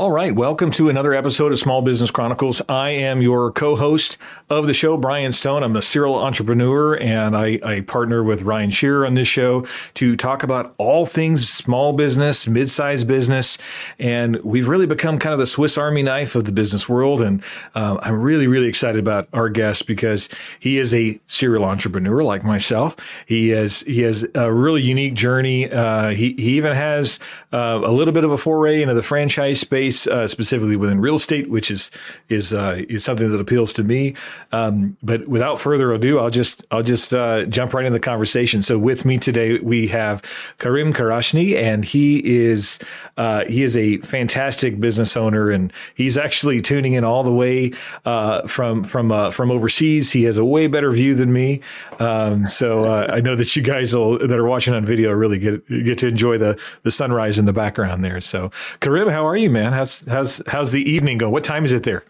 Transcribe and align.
All 0.00 0.10
right, 0.10 0.34
welcome 0.34 0.70
to 0.70 0.88
another 0.88 1.12
episode 1.12 1.52
of 1.52 1.58
Small 1.58 1.82
Business 1.82 2.10
Chronicles. 2.10 2.62
I 2.70 2.88
am 2.88 3.20
your 3.20 3.52
co-host 3.52 4.16
of 4.48 4.66
the 4.66 4.72
show, 4.72 4.96
Brian 4.96 5.30
Stone. 5.30 5.62
I'm 5.62 5.76
a 5.76 5.82
serial 5.82 6.14
entrepreneur, 6.14 6.94
and 6.94 7.36
I, 7.36 7.60
I 7.62 7.80
partner 7.82 8.24
with 8.24 8.40
Ryan 8.40 8.70
Shearer 8.70 9.04
on 9.04 9.12
this 9.12 9.28
show 9.28 9.66
to 9.94 10.16
talk 10.16 10.42
about 10.42 10.74
all 10.78 11.04
things 11.04 11.50
small 11.50 11.92
business, 11.92 12.48
mid-sized 12.48 13.06
business, 13.06 13.58
and 13.98 14.42
we've 14.42 14.68
really 14.68 14.86
become 14.86 15.18
kind 15.18 15.34
of 15.34 15.38
the 15.38 15.46
Swiss 15.46 15.76
Army 15.76 16.02
knife 16.02 16.34
of 16.34 16.44
the 16.44 16.52
business 16.52 16.88
world. 16.88 17.20
And 17.20 17.42
uh, 17.74 17.98
I'm 18.00 18.22
really, 18.22 18.46
really 18.46 18.68
excited 18.68 18.98
about 18.98 19.28
our 19.34 19.50
guest 19.50 19.86
because 19.86 20.30
he 20.58 20.78
is 20.78 20.94
a 20.94 21.20
serial 21.26 21.64
entrepreneur 21.64 22.22
like 22.22 22.42
myself. 22.42 22.96
He 23.26 23.50
has 23.50 23.82
he 23.82 24.00
has 24.00 24.26
a 24.34 24.50
really 24.50 24.80
unique 24.80 25.12
journey. 25.12 25.70
Uh, 25.70 26.08
he 26.08 26.32
he 26.38 26.56
even 26.56 26.72
has 26.74 27.20
uh, 27.52 27.82
a 27.84 27.92
little 27.92 28.14
bit 28.14 28.24
of 28.24 28.32
a 28.32 28.38
foray 28.38 28.80
into 28.80 28.94
the 28.94 29.02
franchise 29.02 29.60
space 29.60 29.89
space, 29.90 30.06
uh, 30.06 30.26
specifically 30.26 30.76
within 30.76 31.00
real 31.00 31.16
estate, 31.16 31.50
which 31.50 31.70
is 31.70 31.90
is 32.28 32.52
uh, 32.52 32.82
is 32.88 33.04
something 33.04 33.30
that 33.30 33.40
appeals 33.40 33.72
to 33.74 33.84
me. 33.84 34.14
Um, 34.52 34.96
but 35.02 35.28
without 35.28 35.58
further 35.58 35.92
ado, 35.92 36.18
I'll 36.18 36.30
just 36.30 36.64
I'll 36.70 36.82
just 36.82 37.12
uh, 37.12 37.44
jump 37.46 37.74
right 37.74 37.84
into 37.84 37.98
the 37.98 38.04
conversation. 38.04 38.62
So 38.62 38.78
with 38.78 39.04
me 39.04 39.18
today 39.18 39.58
we 39.58 39.88
have 39.88 40.22
Karim 40.58 40.92
Kerachni, 40.92 41.56
and 41.56 41.84
he 41.84 42.18
is 42.24 42.78
uh, 43.16 43.44
he 43.44 43.62
is 43.62 43.76
a 43.76 43.98
fantastic 43.98 44.80
business 44.80 45.16
owner, 45.16 45.50
and 45.50 45.72
he's 45.94 46.16
actually 46.16 46.60
tuning 46.60 46.94
in 46.94 47.04
all 47.04 47.22
the 47.22 47.32
way 47.32 47.72
uh, 48.04 48.46
from 48.46 48.82
from 48.84 49.12
uh, 49.12 49.30
from 49.30 49.50
overseas. 49.50 50.12
He 50.12 50.24
has 50.24 50.38
a 50.38 50.44
way 50.44 50.66
better 50.66 50.90
view 50.90 51.14
than 51.14 51.32
me, 51.32 51.60
um, 51.98 52.46
so 52.46 52.90
I 52.90 53.20
know 53.20 53.36
that 53.36 53.54
you 53.56 53.62
guys 53.62 53.94
will, 53.94 54.18
that 54.18 54.38
are 54.38 54.46
watching 54.46 54.74
on 54.74 54.84
video 54.84 55.10
really 55.12 55.38
get 55.38 55.66
get 55.68 55.98
to 55.98 56.08
enjoy 56.08 56.38
the 56.38 56.60
the 56.82 56.90
sunrise 56.90 57.38
in 57.38 57.44
the 57.44 57.52
background 57.52 58.04
there. 58.04 58.20
So 58.20 58.50
Karim, 58.80 59.08
how 59.08 59.26
are 59.26 59.36
you, 59.36 59.50
man? 59.50 59.72
How's 59.80 60.02
how's 60.02 60.42
how's 60.46 60.72
the 60.72 60.82
evening 60.82 61.16
go? 61.16 61.30
What 61.30 61.42
time 61.42 61.64
is 61.64 61.72
it 61.72 61.84
there? 61.84 62.04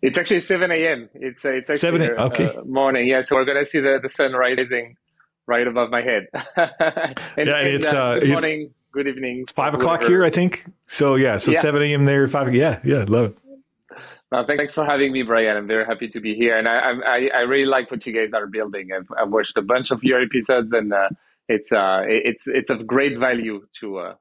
It's 0.00 0.16
actually 0.16 0.40
seven 0.40 0.70
a.m. 0.70 1.10
It's 1.12 1.44
uh, 1.44 1.50
it's 1.50 1.68
actually 1.68 1.76
seven. 1.76 2.02
Okay. 2.02 2.54
Uh, 2.54 2.64
morning. 2.64 3.06
Yeah, 3.06 3.20
so 3.20 3.36
we're 3.36 3.44
gonna 3.44 3.66
see 3.66 3.80
the, 3.80 4.00
the 4.02 4.08
sun 4.08 4.32
rising 4.32 4.96
right 5.46 5.66
above 5.68 5.90
my 5.90 6.00
head. 6.00 6.28
and, 6.32 6.78
yeah, 7.36 7.58
and 7.58 7.68
it's 7.68 7.92
uh, 7.92 8.18
good 8.18 8.30
morning, 8.30 8.60
it, 8.62 8.72
good 8.92 9.08
evening. 9.08 9.40
It's 9.40 9.52
five 9.52 9.74
o'clock 9.74 10.04
here, 10.04 10.24
I 10.24 10.30
think. 10.30 10.64
So 10.88 11.16
yeah, 11.16 11.36
so 11.36 11.52
yeah. 11.52 11.60
seven 11.60 11.82
a.m. 11.82 12.06
there, 12.06 12.26
five. 12.28 12.54
Yeah, 12.54 12.80
yeah, 12.82 13.04
love 13.06 13.32
it. 13.32 13.38
Well, 14.32 14.46
thanks 14.46 14.72
for 14.72 14.86
having 14.86 15.12
me, 15.12 15.22
Brian. 15.22 15.58
I'm 15.58 15.66
very 15.66 15.84
happy 15.84 16.08
to 16.08 16.18
be 16.18 16.34
here, 16.34 16.56
and 16.56 16.66
I 16.66 16.92
I, 16.92 17.30
I 17.34 17.40
really 17.40 17.66
like 17.66 17.90
what 17.90 18.06
you 18.06 18.14
guys 18.14 18.32
are 18.32 18.46
building. 18.46 18.88
I've, 18.96 19.08
I've 19.20 19.28
watched 19.28 19.58
a 19.58 19.62
bunch 19.62 19.90
of 19.90 20.02
your 20.02 20.22
episodes, 20.22 20.72
and 20.72 20.94
uh, 20.94 21.10
it's 21.46 21.70
uh 21.72 22.04
it's 22.06 22.46
it's 22.46 22.70
of 22.70 22.86
great 22.86 23.18
value 23.18 23.66
to 23.80 23.98
uh, 23.98 24.14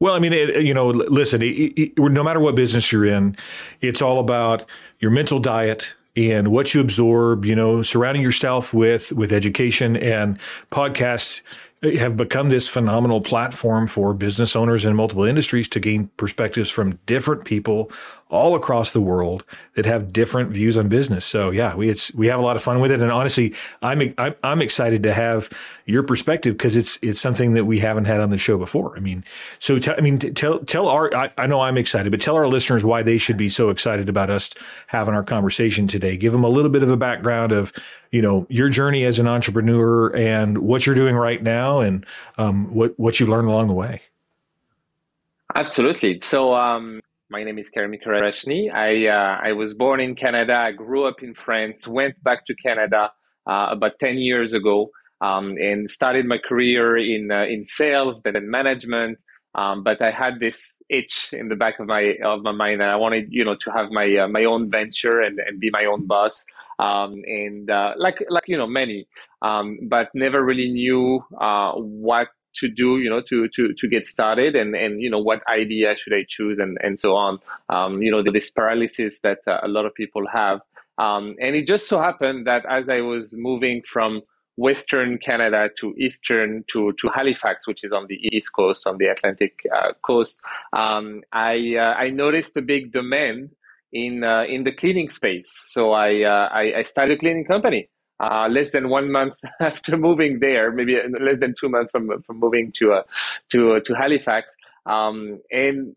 well, 0.00 0.14
I 0.14 0.18
mean, 0.18 0.32
it, 0.32 0.64
you 0.64 0.74
know, 0.74 0.88
listen, 0.88 1.42
it, 1.42 1.46
it, 1.46 1.98
no 1.98 2.22
matter 2.22 2.40
what 2.40 2.54
business 2.54 2.92
you're 2.92 3.04
in, 3.04 3.36
it's 3.80 4.00
all 4.00 4.20
about 4.20 4.64
your 5.00 5.10
mental 5.10 5.38
diet 5.38 5.94
and 6.16 6.48
what 6.48 6.74
you 6.74 6.80
absorb. 6.80 7.44
You 7.44 7.56
know, 7.56 7.82
surrounding 7.82 8.22
yourself 8.22 8.72
with 8.72 9.12
with 9.12 9.32
education 9.32 9.96
and 9.96 10.38
podcasts 10.70 11.40
have 11.82 12.16
become 12.16 12.48
this 12.48 12.66
phenomenal 12.66 13.20
platform 13.20 13.86
for 13.86 14.12
business 14.12 14.56
owners 14.56 14.84
in 14.84 14.96
multiple 14.96 15.24
industries 15.24 15.68
to 15.68 15.80
gain 15.80 16.10
perspectives 16.16 16.70
from 16.70 16.98
different 17.06 17.44
people 17.44 17.90
all 18.30 18.54
across 18.54 18.92
the 18.92 19.00
world 19.00 19.44
that 19.74 19.86
have 19.86 20.12
different 20.12 20.50
views 20.50 20.76
on 20.76 20.88
business. 20.88 21.24
So 21.24 21.50
yeah, 21.50 21.74
we 21.74 21.88
it's 21.88 22.12
we 22.14 22.26
have 22.26 22.38
a 22.38 22.42
lot 22.42 22.56
of 22.56 22.62
fun 22.62 22.80
with 22.80 22.90
it, 22.90 23.00
and 23.00 23.12
honestly, 23.12 23.54
I'm 23.80 24.12
I'm, 24.18 24.34
I'm 24.42 24.60
excited 24.60 25.02
to 25.04 25.14
have 25.14 25.50
your 25.86 26.02
perspective 26.02 26.54
because 26.54 26.76
it's 26.76 26.98
it's 27.00 27.20
something 27.20 27.54
that 27.54 27.64
we 27.64 27.78
haven't 27.78 28.04
had 28.06 28.20
on 28.20 28.30
the 28.30 28.38
show 28.38 28.58
before. 28.58 28.96
I 28.96 29.00
mean, 29.00 29.24
so 29.58 29.78
t- 29.78 29.92
I 29.96 30.00
mean, 30.00 30.18
t- 30.18 30.30
tell 30.30 30.58
tell 30.60 30.88
our 30.88 31.14
I, 31.14 31.30
I 31.38 31.46
know 31.46 31.60
I'm 31.60 31.78
excited, 31.78 32.10
but 32.10 32.20
tell 32.20 32.36
our 32.36 32.48
listeners 32.48 32.84
why 32.84 33.02
they 33.02 33.18
should 33.18 33.36
be 33.36 33.48
so 33.48 33.70
excited 33.70 34.08
about 34.08 34.30
us 34.30 34.50
having 34.88 35.14
our 35.14 35.24
conversation 35.24 35.86
today. 35.86 36.16
Give 36.16 36.32
them 36.32 36.44
a 36.44 36.50
little 36.50 36.70
bit 36.70 36.82
of 36.82 36.90
a 36.90 36.96
background 36.96 37.52
of 37.52 37.72
you 38.10 38.22
know 38.22 38.46
your 38.48 38.68
journey 38.68 39.04
as 39.04 39.18
an 39.18 39.26
entrepreneur 39.26 40.14
and 40.14 40.58
what 40.58 40.86
you're 40.86 40.94
doing 40.94 41.16
right 41.16 41.42
now, 41.42 41.80
and 41.80 42.04
um, 42.36 42.72
what 42.72 42.98
what 42.98 43.20
you 43.20 43.26
learned 43.26 43.48
along 43.48 43.68
the 43.68 43.74
way. 43.74 44.02
Absolutely. 45.54 46.20
So 46.22 46.54
um, 46.54 47.00
my 47.30 47.44
name 47.44 47.58
is 47.58 47.68
Karim 47.68 47.92
Kerachni. 47.92 48.72
I, 48.72 49.06
uh, 49.06 49.40
I 49.42 49.52
was 49.52 49.74
born 49.74 50.00
in 50.00 50.14
Canada. 50.14 50.54
I 50.54 50.72
grew 50.72 51.04
up 51.04 51.22
in 51.22 51.34
France, 51.34 51.86
went 51.86 52.22
back 52.22 52.46
to 52.46 52.54
Canada 52.54 53.12
uh, 53.46 53.68
about 53.70 53.98
10 53.98 54.18
years 54.18 54.52
ago, 54.52 54.90
um, 55.20 55.56
and 55.60 55.90
started 55.90 56.26
my 56.26 56.38
career 56.38 56.96
in, 56.96 57.30
uh, 57.30 57.44
in 57.44 57.64
sales, 57.64 58.22
then 58.22 58.36
in 58.36 58.50
management. 58.50 59.18
Um, 59.54 59.82
but 59.82 60.00
I 60.00 60.10
had 60.10 60.40
this 60.40 60.82
itch 60.88 61.32
in 61.32 61.48
the 61.48 61.56
back 61.56 61.80
of 61.80 61.86
my 61.86 62.16
of 62.22 62.42
my 62.42 62.52
mind, 62.52 62.80
and 62.80 62.90
I 62.90 62.96
wanted, 62.96 63.26
you 63.30 63.44
know, 63.44 63.56
to 63.56 63.70
have 63.72 63.90
my 63.90 64.16
uh, 64.16 64.28
my 64.28 64.44
own 64.44 64.70
venture 64.70 65.20
and, 65.20 65.38
and 65.40 65.58
be 65.58 65.70
my 65.70 65.84
own 65.84 66.06
boss. 66.06 66.44
Um, 66.78 67.22
and 67.26 67.70
uh, 67.70 67.94
like 67.96 68.24
like 68.28 68.44
you 68.46 68.56
know 68.56 68.66
many, 68.66 69.08
um, 69.42 69.78
but 69.88 70.08
never 70.14 70.44
really 70.44 70.70
knew 70.70 71.20
uh, 71.40 71.72
what 71.72 72.28
to 72.56 72.68
do, 72.68 72.98
you 72.98 73.10
know, 73.10 73.22
to 73.28 73.48
to 73.54 73.74
to 73.74 73.88
get 73.88 74.06
started, 74.06 74.54
and 74.54 74.74
and 74.74 75.00
you 75.00 75.10
know 75.10 75.18
what 75.18 75.40
idea 75.48 75.94
should 75.96 76.12
I 76.12 76.24
choose, 76.28 76.58
and 76.58 76.78
and 76.82 77.00
so 77.00 77.14
on. 77.14 77.38
Um, 77.68 78.02
you 78.02 78.10
know, 78.10 78.22
this 78.22 78.50
paralysis 78.50 79.20
that 79.20 79.38
uh, 79.46 79.58
a 79.62 79.68
lot 79.68 79.86
of 79.86 79.94
people 79.94 80.26
have, 80.32 80.60
um, 80.98 81.36
and 81.40 81.56
it 81.56 81.66
just 81.66 81.88
so 81.88 82.00
happened 82.00 82.46
that 82.46 82.64
as 82.66 82.88
I 82.88 83.00
was 83.00 83.34
moving 83.36 83.82
from 83.86 84.22
Western 84.56 85.18
Canada 85.18 85.70
to 85.80 85.94
Eastern 85.98 86.64
to 86.72 86.92
to 87.00 87.08
Halifax, 87.14 87.66
which 87.66 87.84
is 87.84 87.92
on 87.92 88.06
the 88.08 88.18
East 88.32 88.52
Coast, 88.52 88.86
on 88.86 88.98
the 88.98 89.06
Atlantic 89.06 89.60
uh, 89.74 89.92
coast, 90.02 90.40
um, 90.72 91.22
I 91.32 91.76
uh, 91.76 91.94
I 91.94 92.10
noticed 92.10 92.56
a 92.56 92.62
big 92.62 92.92
demand 92.92 93.50
in 93.92 94.24
uh, 94.24 94.44
in 94.44 94.64
the 94.64 94.72
cleaning 94.72 95.10
space. 95.10 95.50
So 95.68 95.92
I, 95.92 96.22
uh, 96.22 96.48
I, 96.52 96.78
I 96.78 96.82
started 96.82 97.16
a 97.16 97.20
cleaning 97.20 97.44
company 97.44 97.88
uh, 98.20 98.48
less 98.50 98.72
than 98.72 98.88
one 98.88 99.10
month 99.10 99.34
after 99.60 99.96
moving 99.96 100.40
there, 100.40 100.72
maybe 100.72 100.98
less 101.20 101.38
than 101.40 101.54
two 101.58 101.68
months 101.68 101.90
from 101.90 102.10
from 102.22 102.38
moving 102.38 102.72
to 102.76 102.92
uh, 102.92 103.02
to 103.50 103.74
uh, 103.74 103.80
to 103.80 103.94
Halifax, 103.94 104.54
um, 104.86 105.40
and 105.50 105.94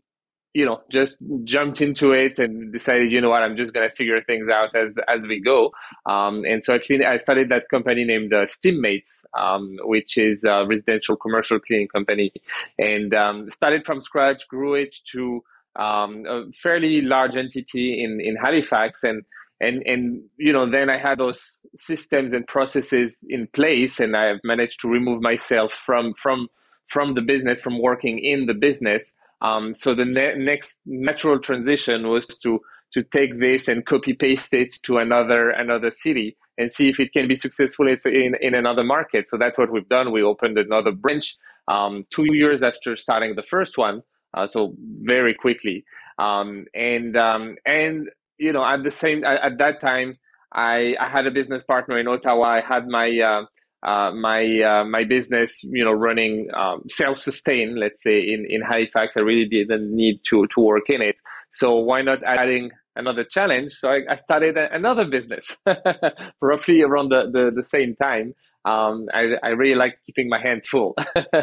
you 0.54 0.64
know 0.64 0.80
just 0.90 1.18
jumped 1.44 1.80
into 1.80 2.12
it 2.12 2.38
and 2.38 2.72
decided, 2.72 3.10
you 3.10 3.20
know 3.20 3.30
what, 3.30 3.42
I'm 3.42 3.56
just 3.56 3.72
gonna 3.72 3.90
figure 3.90 4.22
things 4.22 4.48
out 4.48 4.74
as 4.76 4.98
as 5.08 5.20
we 5.22 5.40
go. 5.40 5.72
Um, 6.06 6.44
and 6.44 6.64
so 6.64 6.74
I 6.74 7.04
I 7.06 7.16
started 7.16 7.48
that 7.48 7.68
company 7.70 8.04
named 8.04 8.32
uh, 8.32 8.46
Steammates, 8.46 9.24
um, 9.36 9.76
which 9.82 10.16
is 10.16 10.44
a 10.44 10.64
residential 10.66 11.16
commercial 11.16 11.58
cleaning 11.58 11.88
company, 11.88 12.32
and 12.78 13.12
um, 13.14 13.50
started 13.50 13.84
from 13.84 14.00
scratch, 14.00 14.46
grew 14.48 14.74
it 14.74 14.94
to 15.12 15.42
um, 15.76 16.24
a 16.28 16.50
fairly 16.52 17.02
large 17.02 17.36
entity 17.36 18.02
in 18.02 18.20
in 18.20 18.36
Halifax. 18.36 19.02
And 19.02 19.22
and 19.60 19.82
and 19.86 20.20
you 20.38 20.52
know 20.52 20.68
then 20.68 20.90
i 20.90 20.98
had 20.98 21.18
those 21.18 21.64
systems 21.76 22.32
and 22.32 22.44
processes 22.48 23.18
in 23.28 23.46
place 23.54 24.00
and 24.00 24.16
i've 24.16 24.40
managed 24.42 24.80
to 24.80 24.88
remove 24.88 25.22
myself 25.22 25.72
from 25.72 26.14
from 26.14 26.48
from 26.92 27.14
the 27.14 27.22
business 27.22 27.60
from 27.60 27.80
working 27.80 28.18
in 28.18 28.46
the 28.46 28.54
business. 28.54 29.14
Um, 29.40 29.74
so 29.74 29.94
the 29.94 30.04
ne- 30.04 30.36
next 30.36 30.80
natural 30.86 31.38
transition 31.40 32.08
was 32.08 32.26
to 32.38 32.60
to 32.92 33.02
take 33.02 33.40
this 33.40 33.68
and 33.68 33.86
copy 33.86 34.12
paste 34.12 34.52
it 34.52 34.74
to 34.82 34.98
another 34.98 35.50
another 35.50 35.90
city 35.90 36.36
and 36.58 36.70
see 36.70 36.90
if 36.90 37.00
it 37.00 37.12
can 37.14 37.26
be 37.26 37.34
successful 37.34 37.88
in, 37.88 38.34
in 38.42 38.54
another 38.54 38.84
market. 38.84 39.26
So 39.26 39.38
that's 39.38 39.56
what 39.56 39.72
we've 39.72 39.88
done. 39.88 40.12
We 40.12 40.22
opened 40.22 40.58
another 40.58 40.92
branch 40.92 41.36
um, 41.66 42.04
two 42.10 42.26
years 42.34 42.62
after 42.62 42.94
starting 42.94 43.34
the 43.34 43.42
first 43.42 43.78
one 43.78 44.02
uh, 44.34 44.46
so 44.46 44.74
very 45.02 45.34
quickly 45.34 45.84
um, 46.18 46.66
and 46.74 47.16
um, 47.16 47.56
and 47.66 48.08
you 48.38 48.52
know, 48.52 48.64
at 48.64 48.82
the 48.82 48.90
same 48.90 49.24
at, 49.24 49.40
at 49.42 49.58
that 49.58 49.80
time, 49.80 50.18
I, 50.52 50.94
I 51.00 51.08
had 51.08 51.26
a 51.26 51.30
business 51.30 51.62
partner 51.62 51.98
in 51.98 52.08
Ottawa. 52.08 52.44
I 52.44 52.60
had 52.60 52.86
my 52.86 53.08
uh, 53.18 53.86
uh, 53.86 54.12
my 54.12 54.60
uh, 54.60 54.84
my 54.84 55.04
business, 55.04 55.62
you 55.64 55.84
know, 55.84 55.92
running 55.92 56.48
um, 56.54 56.82
self-sustained. 56.88 57.78
Let's 57.78 58.02
say 58.02 58.20
in 58.20 58.46
in 58.48 58.62
Halifax, 58.62 59.16
I 59.16 59.20
really 59.20 59.48
didn't 59.48 59.94
need 59.94 60.20
to 60.30 60.46
to 60.54 60.60
work 60.60 60.88
in 60.88 61.02
it. 61.02 61.16
So 61.50 61.76
why 61.76 62.02
not 62.02 62.22
adding 62.24 62.70
another 62.96 63.24
challenge? 63.24 63.72
So 63.72 63.90
I, 63.90 64.00
I 64.10 64.16
started 64.16 64.56
another 64.56 65.04
business, 65.04 65.56
roughly 66.40 66.82
around 66.82 67.10
the, 67.10 67.30
the, 67.30 67.50
the 67.54 67.62
same 67.62 67.94
time. 67.96 68.34
Um, 68.64 69.08
I, 69.12 69.32
I 69.42 69.48
really 69.48 69.74
like 69.74 69.98
keeping 70.06 70.28
my 70.28 70.40
hands 70.40 70.66
full. 70.68 70.96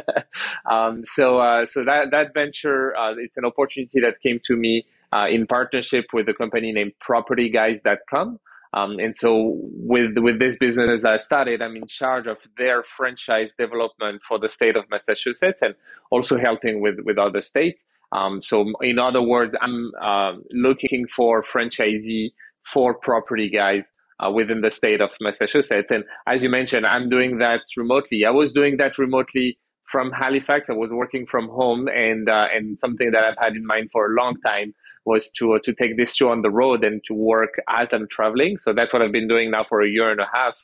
um, 0.72 1.04
so 1.06 1.40
uh, 1.40 1.66
so 1.66 1.84
that 1.84 2.12
that 2.12 2.34
venture, 2.34 2.96
uh, 2.96 3.14
it's 3.18 3.38
an 3.38 3.46
opportunity 3.46 4.00
that 4.00 4.22
came 4.22 4.40
to 4.46 4.56
me 4.56 4.86
uh, 5.14 5.28
in 5.30 5.48
partnership 5.48 6.06
with 6.14 6.30
a 6.30 6.34
company 6.34 6.72
named 6.72 6.94
PropertyGuys.com. 7.08 8.40
Um, 8.72 9.00
and 9.00 9.16
so 9.16 9.58
with 9.62 10.18
with 10.18 10.40
this 10.40 10.58
business 10.58 11.04
I 11.04 11.18
started, 11.18 11.62
I'm 11.62 11.76
in 11.76 11.88
charge 11.88 12.28
of 12.28 12.38
their 12.58 12.84
franchise 12.84 13.52
development 13.58 14.22
for 14.22 14.38
the 14.38 14.48
state 14.48 14.76
of 14.76 14.86
Massachusetts 14.92 15.62
and 15.62 15.74
also 16.12 16.38
helping 16.38 16.80
with 16.80 17.00
with 17.04 17.18
other 17.18 17.42
states. 17.42 17.88
Um, 18.12 18.42
so 18.42 18.66
in 18.82 19.00
other 19.00 19.22
words, 19.22 19.56
I'm 19.62 19.92
uh, 20.02 20.34
looking 20.52 21.08
for 21.08 21.42
franchisee 21.42 22.32
for 22.64 22.94
property 22.94 23.50
guys 23.50 23.92
uh, 24.20 24.32
within 24.32 24.62
the 24.62 24.72
state 24.72 25.02
of 25.02 25.10
Massachusetts. 25.22 25.92
And 25.92 26.04
as 26.28 26.44
you 26.44 26.50
mentioned, 26.50 26.86
I'm 26.86 27.10
doing 27.10 27.38
that 27.40 27.62
remotely. 27.78 28.26
I 28.26 28.32
was 28.32 28.54
doing 28.54 28.78
that 28.78 28.98
remotely 28.98 29.58
from 29.86 30.12
Halifax. 30.12 30.70
I 30.70 30.74
was 30.74 30.92
working 30.92 31.26
from 31.26 31.48
home, 31.50 31.88
and 31.88 32.30
uh, 32.30 32.48
and 32.54 32.80
something 32.80 33.12
that 33.12 33.24
I've 33.24 33.38
had 33.40 33.56
in 33.56 33.66
mind 33.66 33.90
for 33.92 34.06
a 34.06 34.16
long 34.16 34.36
time 34.42 34.74
was 35.06 35.32
to 35.32 35.54
uh, 35.54 35.60
to 35.64 35.74
take 35.74 35.98
this 35.98 36.16
show 36.16 36.30
on 36.30 36.42
the 36.42 36.52
road 36.52 36.84
and 36.84 37.02
to 37.08 37.14
work 37.14 37.56
as 37.70 37.94
I'm 37.94 38.08
traveling. 38.08 38.58
So 38.60 38.74
that's 38.74 38.94
what 38.94 39.02
I've 39.02 39.12
been 39.12 39.28
doing 39.28 39.52
now 39.52 39.64
for 39.64 39.82
a 39.82 39.90
year 39.90 40.12
and 40.12 40.20
a 40.20 40.28
half. 40.32 40.56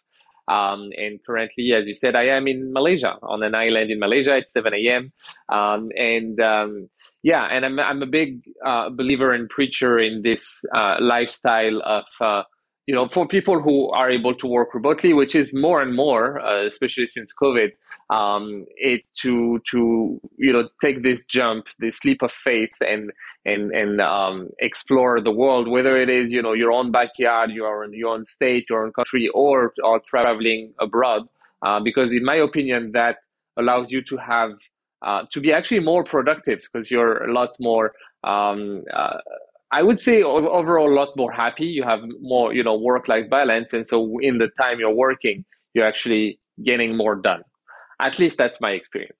Um, 0.47 0.91
and 0.95 1.19
currently, 1.25 1.73
as 1.73 1.87
you 1.87 1.95
said, 1.95 2.15
I 2.15 2.25
am 2.27 2.47
in 2.47 2.71
Malaysia 2.71 3.15
on 3.23 3.41
an 3.41 3.55
island 3.55 3.89
in 3.89 3.99
Malaysia. 3.99 4.35
at 4.35 4.51
7 4.51 4.73
a.m. 4.75 5.11
Um, 5.51 5.89
and 5.97 6.39
um, 6.39 6.87
yeah, 7.23 7.45
and 7.45 7.65
I'm, 7.65 7.79
I'm 7.79 8.03
a 8.03 8.05
big 8.05 8.41
uh, 8.63 8.91
believer 8.91 9.33
and 9.33 9.49
preacher 9.49 9.97
in 9.97 10.21
this 10.21 10.63
uh, 10.75 10.97
lifestyle 10.99 11.81
of 11.81 12.05
uh, 12.21 12.43
you 12.87 12.93
know, 12.93 13.07
for 13.07 13.27
people 13.27 13.59
who 13.61 13.89
are 13.89 14.09
able 14.11 14.35
to 14.35 14.47
work 14.47 14.73
remotely, 14.73 15.13
which 15.13 15.35
is 15.35 15.53
more 15.53 15.81
and 15.81 15.95
more, 15.95 16.39
uh, 16.39 16.65
especially 16.65 17.07
since 17.07 17.33
COVID, 17.33 17.71
um, 18.11 18.65
it's 18.77 19.07
to 19.21 19.59
to 19.71 20.21
you 20.37 20.53
know 20.53 20.69
take 20.81 21.01
this 21.01 21.23
jump, 21.25 21.65
this 21.79 22.05
leap 22.05 22.21
of 22.21 22.31
faith, 22.31 22.75
and 22.81 23.11
and 23.43 23.71
and 23.71 23.99
um, 24.01 24.49
explore 24.59 25.19
the 25.19 25.31
world, 25.31 25.67
whether 25.67 25.97
it 25.97 26.09
is 26.09 26.31
you 26.31 26.41
know 26.41 26.53
your 26.53 26.71
own 26.71 26.91
backyard, 26.91 27.49
your 27.51 27.91
your 27.93 28.13
own 28.13 28.23
state, 28.23 28.67
your 28.69 28.85
own 28.85 28.93
country, 28.93 29.29
or 29.33 29.73
or 29.83 29.99
traveling 30.01 30.73
abroad. 30.79 31.27
Uh, 31.63 31.79
because 31.79 32.11
in 32.13 32.23
my 32.23 32.35
opinion, 32.35 32.91
that 32.91 33.17
allows 33.57 33.91
you 33.91 34.03
to 34.03 34.17
have 34.17 34.51
uh, 35.01 35.23
to 35.31 35.39
be 35.39 35.51
actually 35.51 35.79
more 35.79 36.03
productive 36.03 36.61
because 36.61 36.91
you're 36.91 37.23
a 37.23 37.33
lot 37.33 37.55
more 37.59 37.93
um, 38.23 38.83
uh, 38.93 39.17
I 39.71 39.83
would 39.83 39.99
say 39.99 40.23
overall 40.23 40.89
a 40.89 40.95
lot 40.95 41.09
more 41.17 41.31
happy. 41.31 41.65
You 41.65 41.83
have 41.83 42.01
more, 42.21 42.53
you 42.53 42.63
know, 42.63 42.75
work-life 42.75 43.29
balance, 43.29 43.73
and 43.73 43.87
so 43.87 44.19
in 44.19 44.37
the 44.37 44.47
time 44.59 44.79
you're 44.79 44.93
working, 44.93 45.43
you're 45.73 45.87
actually 45.87 46.39
getting 46.63 46.95
more 46.95 47.15
done. 47.15 47.43
At 47.99 48.19
least 48.19 48.37
that's 48.37 48.61
my 48.61 48.71
experience. 48.71 49.17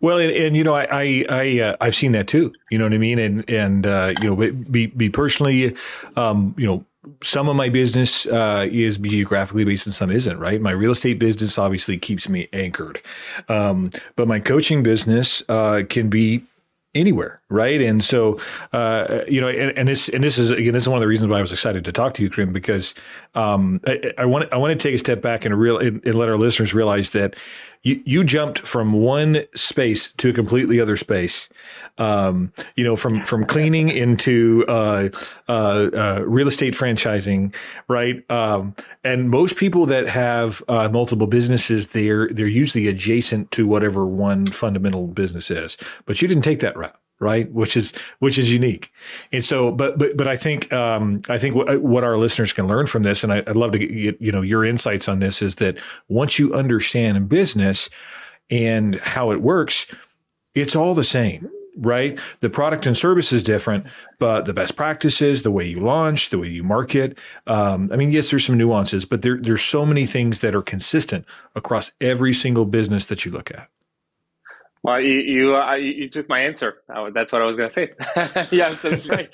Well, 0.00 0.18
and, 0.18 0.30
and, 0.30 0.56
you 0.56 0.64
know, 0.64 0.74
I 0.74 0.86
I, 0.90 1.24
I 1.28 1.60
uh, 1.60 1.76
I've 1.80 1.94
seen 1.94 2.12
that 2.12 2.28
too. 2.28 2.52
You 2.70 2.78
know 2.78 2.84
what 2.84 2.92
I 2.92 2.98
mean? 2.98 3.18
And 3.18 3.48
and 3.48 3.86
uh, 3.86 4.12
you 4.20 4.28
know, 4.28 4.52
be 4.52 4.86
be 4.86 5.08
personally, 5.08 5.74
um, 6.16 6.54
you 6.58 6.66
know, 6.66 6.84
some 7.22 7.48
of 7.48 7.56
my 7.56 7.70
business 7.70 8.26
uh, 8.26 8.68
is 8.70 8.98
geographically 8.98 9.64
based 9.64 9.86
and 9.86 9.94
some 9.94 10.10
isn't. 10.10 10.38
Right? 10.38 10.60
My 10.60 10.72
real 10.72 10.92
estate 10.92 11.18
business 11.18 11.56
obviously 11.58 11.96
keeps 11.96 12.28
me 12.28 12.48
anchored, 12.52 13.00
um, 13.48 13.90
but 14.14 14.28
my 14.28 14.40
coaching 14.40 14.82
business 14.82 15.42
uh, 15.48 15.84
can 15.88 16.10
be 16.10 16.44
anywhere, 16.94 17.40
right? 17.48 17.80
And 17.80 18.02
so, 18.02 18.38
uh, 18.72 19.20
you 19.26 19.40
know, 19.40 19.48
and, 19.48 19.76
and, 19.76 19.88
this 19.88 20.08
and 20.08 20.22
this 20.22 20.38
is 20.38 20.50
again, 20.50 20.72
this 20.72 20.82
is 20.82 20.88
one 20.88 20.98
of 20.98 21.00
the 21.00 21.08
reasons 21.08 21.30
why 21.30 21.38
I 21.38 21.40
was 21.40 21.52
excited 21.52 21.84
to 21.84 21.92
talk 21.92 22.14
to 22.14 22.22
you, 22.22 22.30
Karim, 22.30 22.52
because 22.52 22.94
um, 23.34 23.80
I, 23.86 24.12
I, 24.18 24.24
want 24.26 24.52
I 24.52 24.56
want 24.56 24.78
to 24.78 24.88
take 24.88 24.94
a 24.94 24.98
step 24.98 25.22
back 25.22 25.44
and 25.44 25.58
real 25.58 25.78
and, 25.78 26.04
and 26.04 26.14
let 26.14 26.28
our 26.28 26.36
listeners 26.36 26.74
realize 26.74 27.10
that 27.10 27.36
you 27.82 28.02
you 28.04 28.24
jumped 28.24 28.60
from 28.60 28.92
one 28.92 29.44
space 29.54 30.12
to 30.12 30.30
a 30.30 30.32
completely 30.32 30.80
other 30.80 30.96
space. 30.96 31.48
Um, 31.98 32.52
you 32.76 32.84
know, 32.84 32.96
from 32.96 33.24
from 33.24 33.44
cleaning 33.44 33.88
into 33.88 34.64
uh, 34.68 35.08
uh, 35.48 35.52
uh, 35.52 36.24
real 36.26 36.48
estate 36.48 36.74
franchising, 36.74 37.54
right? 37.88 38.28
Um, 38.30 38.74
and 39.04 39.30
most 39.30 39.56
people 39.56 39.86
that 39.86 40.08
have 40.08 40.62
uh, 40.68 40.88
multiple 40.88 41.26
businesses, 41.26 41.88
they're 41.88 42.28
they're 42.28 42.46
usually 42.46 42.86
adjacent 42.86 43.50
to 43.52 43.66
whatever 43.66 44.06
one 44.06 44.50
fundamental 44.52 45.08
business 45.08 45.50
is. 45.50 45.76
But 46.06 46.22
you 46.22 46.28
didn't 46.28 46.44
take 46.44 46.60
that 46.60 46.76
route 46.76 47.01
right? 47.22 47.50
Which 47.52 47.76
is 47.76 47.92
which 48.18 48.36
is 48.36 48.52
unique. 48.52 48.92
And 49.30 49.44
so, 49.44 49.70
but 49.70 49.96
but 49.96 50.16
but 50.16 50.26
I 50.26 50.36
think 50.36 50.70
um, 50.72 51.20
I 51.28 51.38
think 51.38 51.54
what, 51.54 51.80
what 51.80 52.04
our 52.04 52.16
listeners 52.16 52.52
can 52.52 52.66
learn 52.66 52.86
from 52.86 53.04
this, 53.04 53.22
and 53.22 53.32
I, 53.32 53.42
would 53.46 53.56
love 53.56 53.72
to 53.72 53.78
get 53.78 54.20
you 54.20 54.32
know 54.32 54.42
your 54.42 54.64
insights 54.64 55.08
on 55.08 55.20
this, 55.20 55.40
is 55.40 55.54
that 55.56 55.78
once 56.08 56.38
you 56.38 56.52
understand 56.52 57.28
business 57.28 57.88
and 58.50 58.96
how 58.96 59.30
it 59.30 59.40
works, 59.40 59.86
it's 60.54 60.76
all 60.76 60.94
the 60.94 61.04
same. 61.04 61.48
Right, 61.78 62.18
the 62.40 62.50
product 62.50 62.84
and 62.84 62.94
service 62.94 63.32
is 63.32 63.42
different, 63.42 63.86
but 64.18 64.44
the 64.44 64.52
best 64.52 64.76
practices, 64.76 65.42
the 65.42 65.50
way 65.50 65.66
you 65.66 65.80
launch, 65.80 66.28
the 66.28 66.38
way 66.38 66.48
you 66.48 66.62
market. 66.62 67.16
Um, 67.46 67.88
I 67.90 67.96
mean, 67.96 68.12
yes, 68.12 68.28
there's 68.28 68.44
some 68.44 68.58
nuances, 68.58 69.06
but 69.06 69.22
there, 69.22 69.38
there's 69.40 69.62
so 69.62 69.86
many 69.86 70.04
things 70.04 70.40
that 70.40 70.54
are 70.54 70.60
consistent 70.60 71.24
across 71.56 71.90
every 71.98 72.34
single 72.34 72.66
business 72.66 73.06
that 73.06 73.24
you 73.24 73.32
look 73.32 73.50
at. 73.50 73.70
Well, 74.82 75.00
you 75.00 75.20
you, 75.20 75.56
uh, 75.56 75.74
you 75.74 76.08
took 76.08 76.28
my 76.28 76.40
answer. 76.40 76.78
That's 77.14 77.32
what 77.32 77.40
I 77.40 77.46
was 77.46 77.56
going 77.56 77.68
to 77.68 77.72
say. 77.72 77.90
yeah, 78.50 78.74
that's 78.74 79.06
right. 79.08 79.30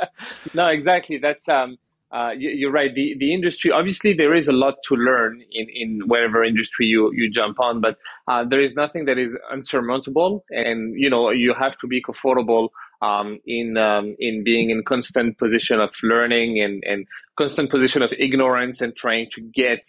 no, 0.54 0.66
exactly. 0.66 1.16
That's 1.16 1.48
um, 1.48 1.78
uh, 2.12 2.30
you, 2.36 2.68
are 2.68 2.72
right. 2.72 2.94
The 2.94 3.16
the 3.18 3.32
industry 3.32 3.70
obviously 3.70 4.12
there 4.12 4.34
is 4.34 4.48
a 4.48 4.52
lot 4.52 4.74
to 4.88 4.96
learn 4.96 5.42
in 5.52 5.68
in 5.72 6.00
whatever 6.06 6.44
industry 6.44 6.86
you 6.86 7.10
you 7.14 7.30
jump 7.30 7.60
on, 7.60 7.80
but 7.80 7.96
uh, 8.28 8.44
there 8.44 8.60
is 8.60 8.74
nothing 8.74 9.06
that 9.06 9.16
is 9.16 9.36
unsurmountable, 9.50 10.44
and 10.50 10.94
you 10.98 11.08
know 11.08 11.30
you 11.30 11.54
have 11.54 11.78
to 11.78 11.86
be 11.86 12.02
comfortable 12.02 12.70
um, 13.00 13.38
in 13.46 13.78
um, 13.78 14.14
in 14.18 14.44
being 14.44 14.68
in 14.68 14.82
constant 14.84 15.38
position 15.38 15.80
of 15.80 15.94
learning 16.02 16.60
and 16.60 16.82
and 16.84 17.06
constant 17.38 17.70
position 17.70 18.02
of 18.02 18.12
ignorance 18.18 18.82
and 18.82 18.94
trying 18.96 19.30
to 19.30 19.40
get 19.40 19.80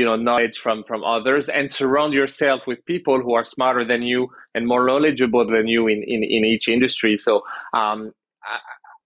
you 0.00 0.06
know 0.08 0.16
knowledge 0.16 0.56
from 0.64 0.78
from 0.88 1.00
others 1.04 1.44
and 1.48 1.70
surround 1.80 2.12
yourself 2.20 2.60
with 2.66 2.78
people 2.86 3.16
who 3.24 3.32
are 3.38 3.44
smarter 3.44 3.84
than 3.84 4.02
you 4.02 4.20
and 4.54 4.66
more 4.66 4.84
knowledgeable 4.86 5.44
than 5.56 5.66
you 5.74 5.82
in 5.94 5.98
in, 6.14 6.20
in 6.36 6.42
each 6.52 6.66
industry 6.76 7.14
so 7.26 7.42
um, 7.80 7.98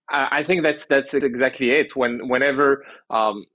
I, 0.09 0.27
I, 0.39 0.41
think 0.45 0.63
that's 0.63 0.85
that's 0.85 1.13
exactly 1.13 1.71
it 1.71 1.95
when 1.95 2.13
whenever 2.33 2.85
um, 3.09 3.45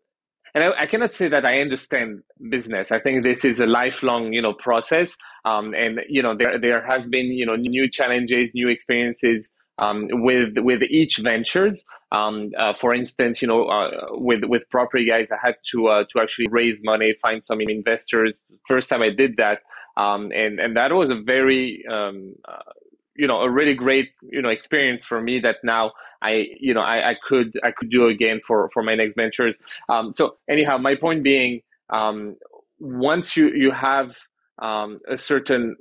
and 0.54 0.64
I, 0.64 0.82
I, 0.82 0.86
cannot 0.86 1.12
say 1.12 1.28
that 1.28 1.44
I 1.46 1.60
understand 1.60 2.22
business. 2.50 2.90
I 2.90 2.98
think 2.98 3.22
this 3.22 3.44
is 3.44 3.60
a 3.60 3.66
lifelong, 3.66 4.32
you 4.32 4.42
know, 4.42 4.52
process. 4.52 5.16
Um, 5.44 5.74
and 5.74 6.00
you 6.08 6.22
know, 6.24 6.34
there 6.36 6.58
there 6.58 6.84
has 6.84 7.08
been, 7.08 7.26
you 7.26 7.46
know, 7.46 7.54
new 7.54 7.88
challenges, 7.88 8.52
new 8.52 8.68
experiences 8.68 9.48
um, 9.80 10.08
with 10.10 10.58
with 10.58 10.82
each 10.82 11.16
ventures. 11.18 11.84
Um, 12.12 12.52
uh, 12.58 12.74
for 12.74 12.94
instance, 12.94 13.40
you 13.42 13.48
know, 13.48 13.64
uh, 13.64 14.08
with 14.10 14.44
with 14.44 14.68
property 14.70 15.06
guys, 15.06 15.28
I 15.32 15.44
had 15.44 15.56
to 15.72 15.88
uh, 15.88 16.04
to 16.12 16.20
actually 16.20 16.48
raise 16.48 16.80
money, 16.82 17.14
find 17.20 17.44
some 17.44 17.60
investors. 17.60 18.42
First 18.68 18.88
time 18.88 19.02
I 19.02 19.10
did 19.10 19.36
that, 19.38 19.60
um, 19.96 20.30
and 20.32 20.60
and 20.60 20.76
that 20.76 20.92
was 20.92 21.10
a 21.10 21.20
very 21.20 21.84
um, 21.90 22.34
uh, 22.46 22.72
you 23.16 23.26
know 23.26 23.40
a 23.40 23.50
really 23.50 23.74
great 23.74 24.10
you 24.22 24.42
know 24.42 24.50
experience 24.50 25.04
for 25.04 25.20
me 25.20 25.40
that 25.40 25.56
now 25.64 25.92
I 26.22 26.48
you 26.60 26.74
know 26.74 26.82
I, 26.82 27.10
I 27.10 27.16
could 27.26 27.58
I 27.64 27.70
could 27.70 27.90
do 27.90 28.06
again 28.06 28.40
for 28.46 28.70
for 28.72 28.82
my 28.82 28.94
next 28.94 29.14
ventures. 29.16 29.58
Um, 29.88 30.12
so 30.12 30.36
anyhow, 30.48 30.76
my 30.76 30.94
point 30.94 31.22
being, 31.22 31.62
um, 31.88 32.36
once 32.78 33.36
you 33.36 33.48
you 33.48 33.70
have 33.70 34.16
a 34.62 35.16
certain 35.16 35.74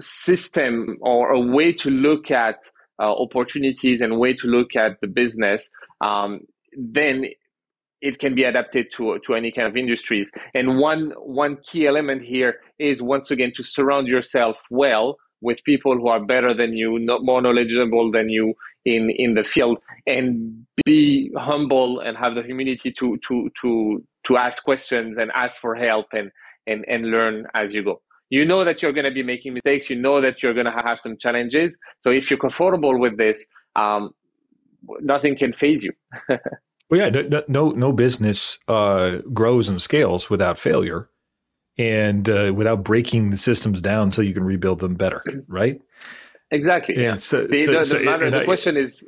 system 0.00 0.96
or 1.00 1.30
a 1.30 1.40
way 1.40 1.72
to 1.72 1.90
look 1.90 2.32
at 2.32 2.56
uh, 3.00 3.12
opportunities 3.12 4.00
and 4.00 4.18
way 4.18 4.34
to 4.34 4.46
look 4.46 4.76
at 4.76 5.00
the 5.00 5.06
business, 5.06 5.68
um, 6.00 6.40
then 6.76 7.26
it 8.00 8.18
can 8.18 8.34
be 8.34 8.44
adapted 8.44 8.86
to 8.92 9.18
to 9.26 9.34
any 9.34 9.50
kind 9.50 9.66
of 9.66 9.76
industries. 9.76 10.26
And 10.54 10.78
one 10.78 11.12
one 11.16 11.58
key 11.64 11.86
element 11.86 12.22
here 12.22 12.60
is 12.78 13.02
once 13.02 13.30
again 13.30 13.52
to 13.56 13.62
surround 13.62 14.06
yourself 14.06 14.62
well 14.70 15.16
with 15.40 15.62
people 15.64 15.96
who 15.96 16.08
are 16.08 16.24
better 16.24 16.52
than 16.54 16.76
you, 16.76 16.98
not 16.98 17.24
more 17.24 17.40
knowledgeable 17.40 18.10
than 18.12 18.28
you 18.28 18.54
in 18.84 19.10
in 19.10 19.34
the 19.34 19.44
field, 19.44 19.78
and 20.06 20.66
be 20.84 21.30
humble 21.36 22.00
and 22.00 22.16
have 22.16 22.34
the 22.34 22.42
humility 22.42 22.92
to 22.92 23.18
to 23.28 23.50
to 23.60 24.04
to 24.24 24.36
ask 24.36 24.62
questions 24.62 25.18
and 25.18 25.30
ask 25.34 25.60
for 25.60 25.74
help 25.74 26.06
and 26.12 26.30
and 26.66 26.84
and 26.88 27.10
learn 27.10 27.46
as 27.54 27.72
you 27.74 27.82
go 27.82 28.00
you 28.30 28.44
know 28.44 28.64
that 28.64 28.82
you're 28.82 28.92
going 28.92 29.04
to 29.04 29.10
be 29.10 29.22
making 29.22 29.54
mistakes. 29.54 29.88
You 29.88 29.96
know 29.96 30.20
that 30.20 30.42
you're 30.42 30.54
going 30.54 30.66
to 30.66 30.72
have 30.72 31.00
some 31.00 31.16
challenges. 31.16 31.78
So 32.02 32.10
if 32.10 32.30
you're 32.30 32.38
comfortable 32.38 32.98
with 32.98 33.16
this 33.16 33.46
um, 33.76 34.10
nothing 35.00 35.36
can 35.36 35.52
phase 35.52 35.82
you. 35.82 35.92
Well 36.90 37.12
yeah 37.12 37.20
no 37.20 37.42
no, 37.48 37.70
no 37.72 37.92
business 37.92 38.58
uh, 38.66 39.18
grows 39.34 39.68
and 39.68 39.78
scales 39.78 40.30
without 40.30 40.58
failure 40.58 41.10
and 41.76 42.26
uh, 42.26 42.54
without 42.56 42.82
breaking 42.82 43.28
the 43.28 43.36
systems 43.36 43.82
down 43.82 44.10
so 44.10 44.22
you 44.22 44.32
can 44.32 44.42
rebuild 44.42 44.78
them 44.78 44.94
better 44.94 45.22
right? 45.48 45.78
Exactly 46.50 46.94
yeah. 46.96 47.12
So, 47.12 47.46
the, 47.46 47.62
so, 47.64 47.72
the, 47.74 47.84
so, 47.84 47.98
the, 47.98 48.04
matter, 48.04 48.30
the 48.30 48.40
I, 48.40 48.44
question 48.46 48.78
is 48.78 49.04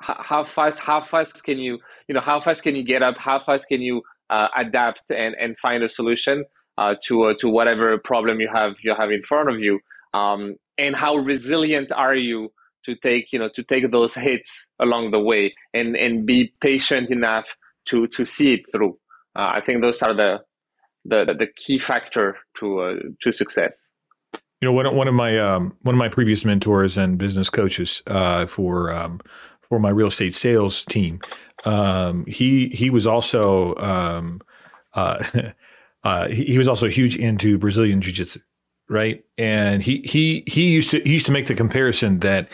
how 0.00 0.44
fast 0.44 0.78
how 0.78 1.00
fast 1.00 1.42
can 1.42 1.58
you 1.58 1.80
you 2.06 2.14
know 2.14 2.20
how 2.20 2.40
fast 2.40 2.62
can 2.62 2.76
you 2.76 2.84
get 2.84 3.02
up? 3.02 3.18
How 3.18 3.42
fast 3.44 3.66
can 3.66 3.82
you 3.82 4.02
uh, 4.30 4.46
adapt 4.56 5.10
and, 5.10 5.34
and 5.34 5.58
find 5.58 5.82
a 5.82 5.88
solution 5.88 6.44
uh, 6.78 6.94
to 7.04 7.24
uh, 7.24 7.34
to 7.38 7.48
whatever 7.48 7.98
problem 7.98 8.40
you 8.40 8.48
have 8.52 8.74
you 8.82 8.94
have 8.94 9.10
in 9.10 9.22
front 9.22 9.48
of 9.48 9.60
you. 9.60 9.80
Um, 10.12 10.56
and 10.78 10.96
how 10.96 11.16
resilient 11.16 11.92
are 11.92 12.14
you 12.14 12.52
to 12.84 12.94
take 12.96 13.32
you 13.32 13.38
know 13.38 13.48
to 13.54 13.62
take 13.62 13.90
those 13.90 14.14
hits 14.14 14.66
along 14.80 15.10
the 15.10 15.20
way 15.20 15.54
and 15.72 15.96
and 15.96 16.26
be 16.26 16.52
patient 16.60 17.10
enough 17.10 17.56
to 17.86 18.06
to 18.08 18.24
see 18.24 18.54
it 18.54 18.60
through? 18.72 18.98
Uh, 19.36 19.50
i 19.54 19.60
think 19.64 19.80
those 19.80 20.00
are 20.02 20.14
the 20.14 20.40
the 21.04 21.34
the 21.38 21.48
key 21.56 21.78
factor 21.78 22.36
to 22.60 22.80
uh, 22.80 22.94
to 23.20 23.32
success. 23.32 23.76
You 24.60 24.68
know 24.68 24.72
one, 24.72 24.94
one 24.94 25.08
of 25.08 25.14
my 25.14 25.38
um, 25.38 25.76
one 25.82 25.94
of 25.94 25.98
my 25.98 26.08
previous 26.08 26.44
mentors 26.44 26.96
and 26.96 27.18
business 27.18 27.50
coaches 27.50 28.02
uh, 28.06 28.46
for 28.46 28.92
um, 28.92 29.20
for 29.60 29.78
my 29.78 29.90
real 29.90 30.06
estate 30.06 30.34
sales 30.34 30.84
team 30.84 31.20
um, 31.64 32.24
he 32.26 32.68
he 32.68 32.90
was 32.90 33.06
also 33.06 33.74
um, 33.76 34.40
uh, 34.94 35.22
Uh, 36.04 36.28
he, 36.28 36.44
he, 36.44 36.58
was 36.58 36.68
also 36.68 36.86
huge 36.86 37.16
into 37.16 37.58
Brazilian 37.58 38.00
jiu-jitsu, 38.00 38.40
right? 38.90 39.24
And 39.38 39.82
he 39.82 40.02
he 40.04 40.44
he 40.46 40.70
used 40.70 40.90
to 40.90 41.00
he 41.00 41.14
used 41.14 41.26
to 41.26 41.32
make 41.32 41.46
the 41.46 41.54
comparison 41.54 42.18
that 42.20 42.48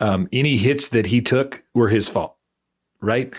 um, 0.00 0.28
any 0.32 0.56
hits 0.56 0.88
that 0.88 1.06
he 1.06 1.22
took 1.22 1.62
were 1.74 1.88
his 1.88 2.08
fault, 2.08 2.36
right? 3.00 3.32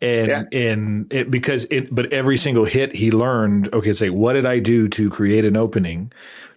And 0.00 0.28
yeah. 0.28 0.44
and 0.52 1.12
it, 1.12 1.30
because 1.30 1.66
it, 1.70 1.94
but 1.94 2.12
every 2.12 2.36
single 2.36 2.64
hit 2.64 2.94
he 2.94 3.12
learned. 3.12 3.72
Okay, 3.72 3.92
say 3.92 4.10
what 4.10 4.32
did 4.32 4.46
I 4.46 4.58
do 4.58 4.88
to 4.88 5.08
create 5.10 5.44
an 5.44 5.56
opening 5.56 6.12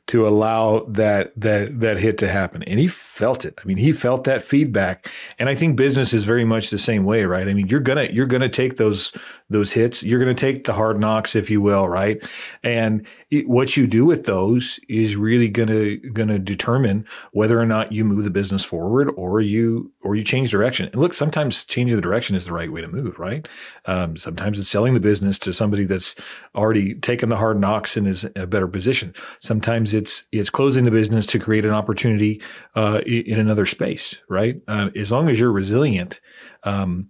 to 0.08 0.26
allow 0.26 0.86
that 0.88 1.34
that 1.36 1.80
that 1.82 1.98
hit 1.98 2.18
to 2.20 2.30
happen. 2.30 2.64
And 2.64 2.80
he 2.80 2.88
felt 2.88 3.44
it. 3.44 3.60
I 3.62 3.66
mean 3.66 3.78
he 3.78 3.92
felt 3.92 4.24
that 4.24 4.42
feedback. 4.42 5.10
And 5.38 5.50
i 5.50 5.56
think 5.56 5.76
business 5.76 6.14
is 6.14 6.24
very 6.24 6.46
much 6.46 6.70
the 6.70 6.78
same 6.78 7.04
way 7.04 7.26
right? 7.26 7.48
I 7.48 7.54
mean 7.54 7.68
you're 7.68 7.82
gonna 7.82 8.08
you're 8.12 8.26
gonna 8.26 8.50
take 8.50 8.78
those 8.78 9.12
those 9.50 9.74
hits. 9.74 10.04
You're 10.04 10.20
gonna 10.20 10.34
take 10.34 10.64
the 10.64 10.74
hard 10.74 11.00
knocks 11.00 11.36
if 11.36 11.50
you 11.50 11.62
will 11.62 11.88
right? 11.90 12.22
And 12.64 13.06
it, 13.30 13.48
what 13.50 13.76
you 13.76 13.86
do 13.86 14.06
with 14.06 14.26
those 14.26 14.80
is 14.88 15.18
really 15.18 15.50
gonna 15.50 15.98
gonna 15.98 16.40
determine 16.40 17.06
whether 17.32 17.60
or 17.60 17.66
not 17.66 17.92
you 17.92 18.06
move 18.06 18.24
the 18.24 18.30
business 18.30 18.64
forward 18.64 19.12
or 19.18 19.42
you 19.42 19.92
or 20.08 20.16
you 20.16 20.24
change 20.24 20.52
direction 20.52 20.88
and 20.92 21.02
look 21.02 21.14
sometimes 21.14 21.66
changing 21.66 21.96
the 21.96 22.02
direction 22.02 22.36
is 22.36 22.46
the 22.46 22.54
right 22.54 22.72
way 22.72 22.82
to 22.82 22.88
move 22.88 23.20
right 23.20 23.48
um, 23.86 24.16
sometimes 24.16 24.60
it's 24.60 24.70
selling 24.70 24.94
the 24.94 25.00
business 25.00 25.38
to 25.38 25.52
somebody 25.52 25.86
that's 25.86 26.16
already 26.56 26.96
taken 26.96 27.30
the 27.30 27.38
hard 27.38 27.60
knocks 27.60 27.98
and 27.98 28.08
is 28.08 28.24
in 28.24 28.42
a 28.42 28.48
better 28.48 28.68
position 28.68 29.14
sometimes 29.40 29.94
it's 29.94 30.28
it's 30.32 30.50
closing 30.50 30.86
the 30.86 30.92
business 30.92 31.26
to 31.28 31.40
create 31.40 31.66
an 31.66 31.72
opportunity 31.72 32.42
uh, 32.76 33.02
in 33.06 33.40
another 33.40 33.66
space, 33.66 34.16
right? 34.30 34.62
Uh, 34.68 34.90
as 34.96 35.12
long 35.12 35.30
as 35.30 35.40
you're 35.40 35.52
resilient, 35.52 36.22
um, 36.64 37.10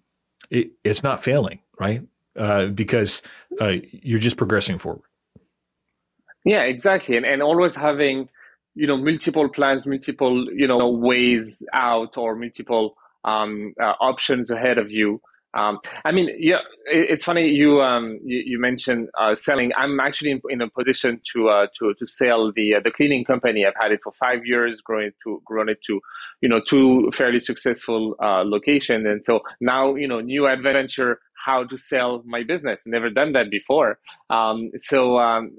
it, 0.50 0.72
it's 0.84 1.04
not 1.04 1.24
failing, 1.24 1.60
right? 1.80 2.02
Uh, 2.38 2.68
because 2.68 3.22
uh, 3.60 3.76
you're 3.92 4.20
just 4.20 4.38
progressing 4.38 4.78
forward. 4.78 5.02
Yeah, 6.46 6.64
exactly, 6.64 7.18
and 7.18 7.26
and 7.26 7.42
always 7.42 7.76
having 7.76 8.30
you 8.78 8.88
know 8.88 8.98
multiple 8.98 9.50
plans, 9.50 9.86
multiple 9.86 10.46
you 10.54 10.68
know 10.68 10.90
ways 10.90 11.64
out, 11.74 12.18
or 12.18 12.36
multiple 12.36 12.96
um, 13.26 13.74
uh, 13.82 13.94
options 14.00 14.50
ahead 14.50 14.78
of 14.78 14.92
you. 14.92 15.22
Um, 15.54 15.80
I 16.06 16.12
mean, 16.12 16.30
yeah, 16.38 16.60
it, 16.86 17.10
it's 17.12 17.24
funny 17.24 17.48
you 17.48 17.82
um, 17.82 18.20
you, 18.24 18.44
you, 18.46 18.60
mentioned 18.60 19.10
uh, 19.20 19.34
selling. 19.34 19.72
I'm 19.76 20.00
actually 20.00 20.32
in, 20.32 20.42
in 20.50 20.62
a 20.62 20.70
position 20.70 21.20
to 21.34 21.50
uh, 21.50 21.68
to 21.80 21.94
to 21.98 22.06
sell 22.06 22.52
the 22.56 22.76
uh, 22.76 22.80
the 22.84 22.92
cleaning 22.92 23.26
company. 23.26 23.66
I've 23.66 23.74
had 23.82 23.92
it 23.92 24.02
for 24.04 24.12
five 24.14 24.46
years, 24.46 24.82
growing 24.82 25.12
to 25.24 25.42
grown 25.46 25.70
it 25.70 25.80
to 25.88 26.00
you 26.42 26.50
know 26.50 26.62
two 26.68 27.10
fairly 27.12 27.40
successful 27.40 28.16
uh, 28.22 28.44
locations, 28.46 29.06
and 29.08 29.24
so 29.24 29.42
now 29.60 29.96
you 29.96 30.08
know 30.08 30.20
new 30.20 30.46
adventure 30.46 31.20
how 31.46 31.64
to 31.64 31.78
sell 31.78 32.24
my 32.26 32.44
business. 32.44 32.82
Never 32.86 33.10
done 33.10 33.32
that 33.32 33.50
before. 33.50 34.00
Um, 34.30 34.70
so 34.78 35.18
um, 35.18 35.52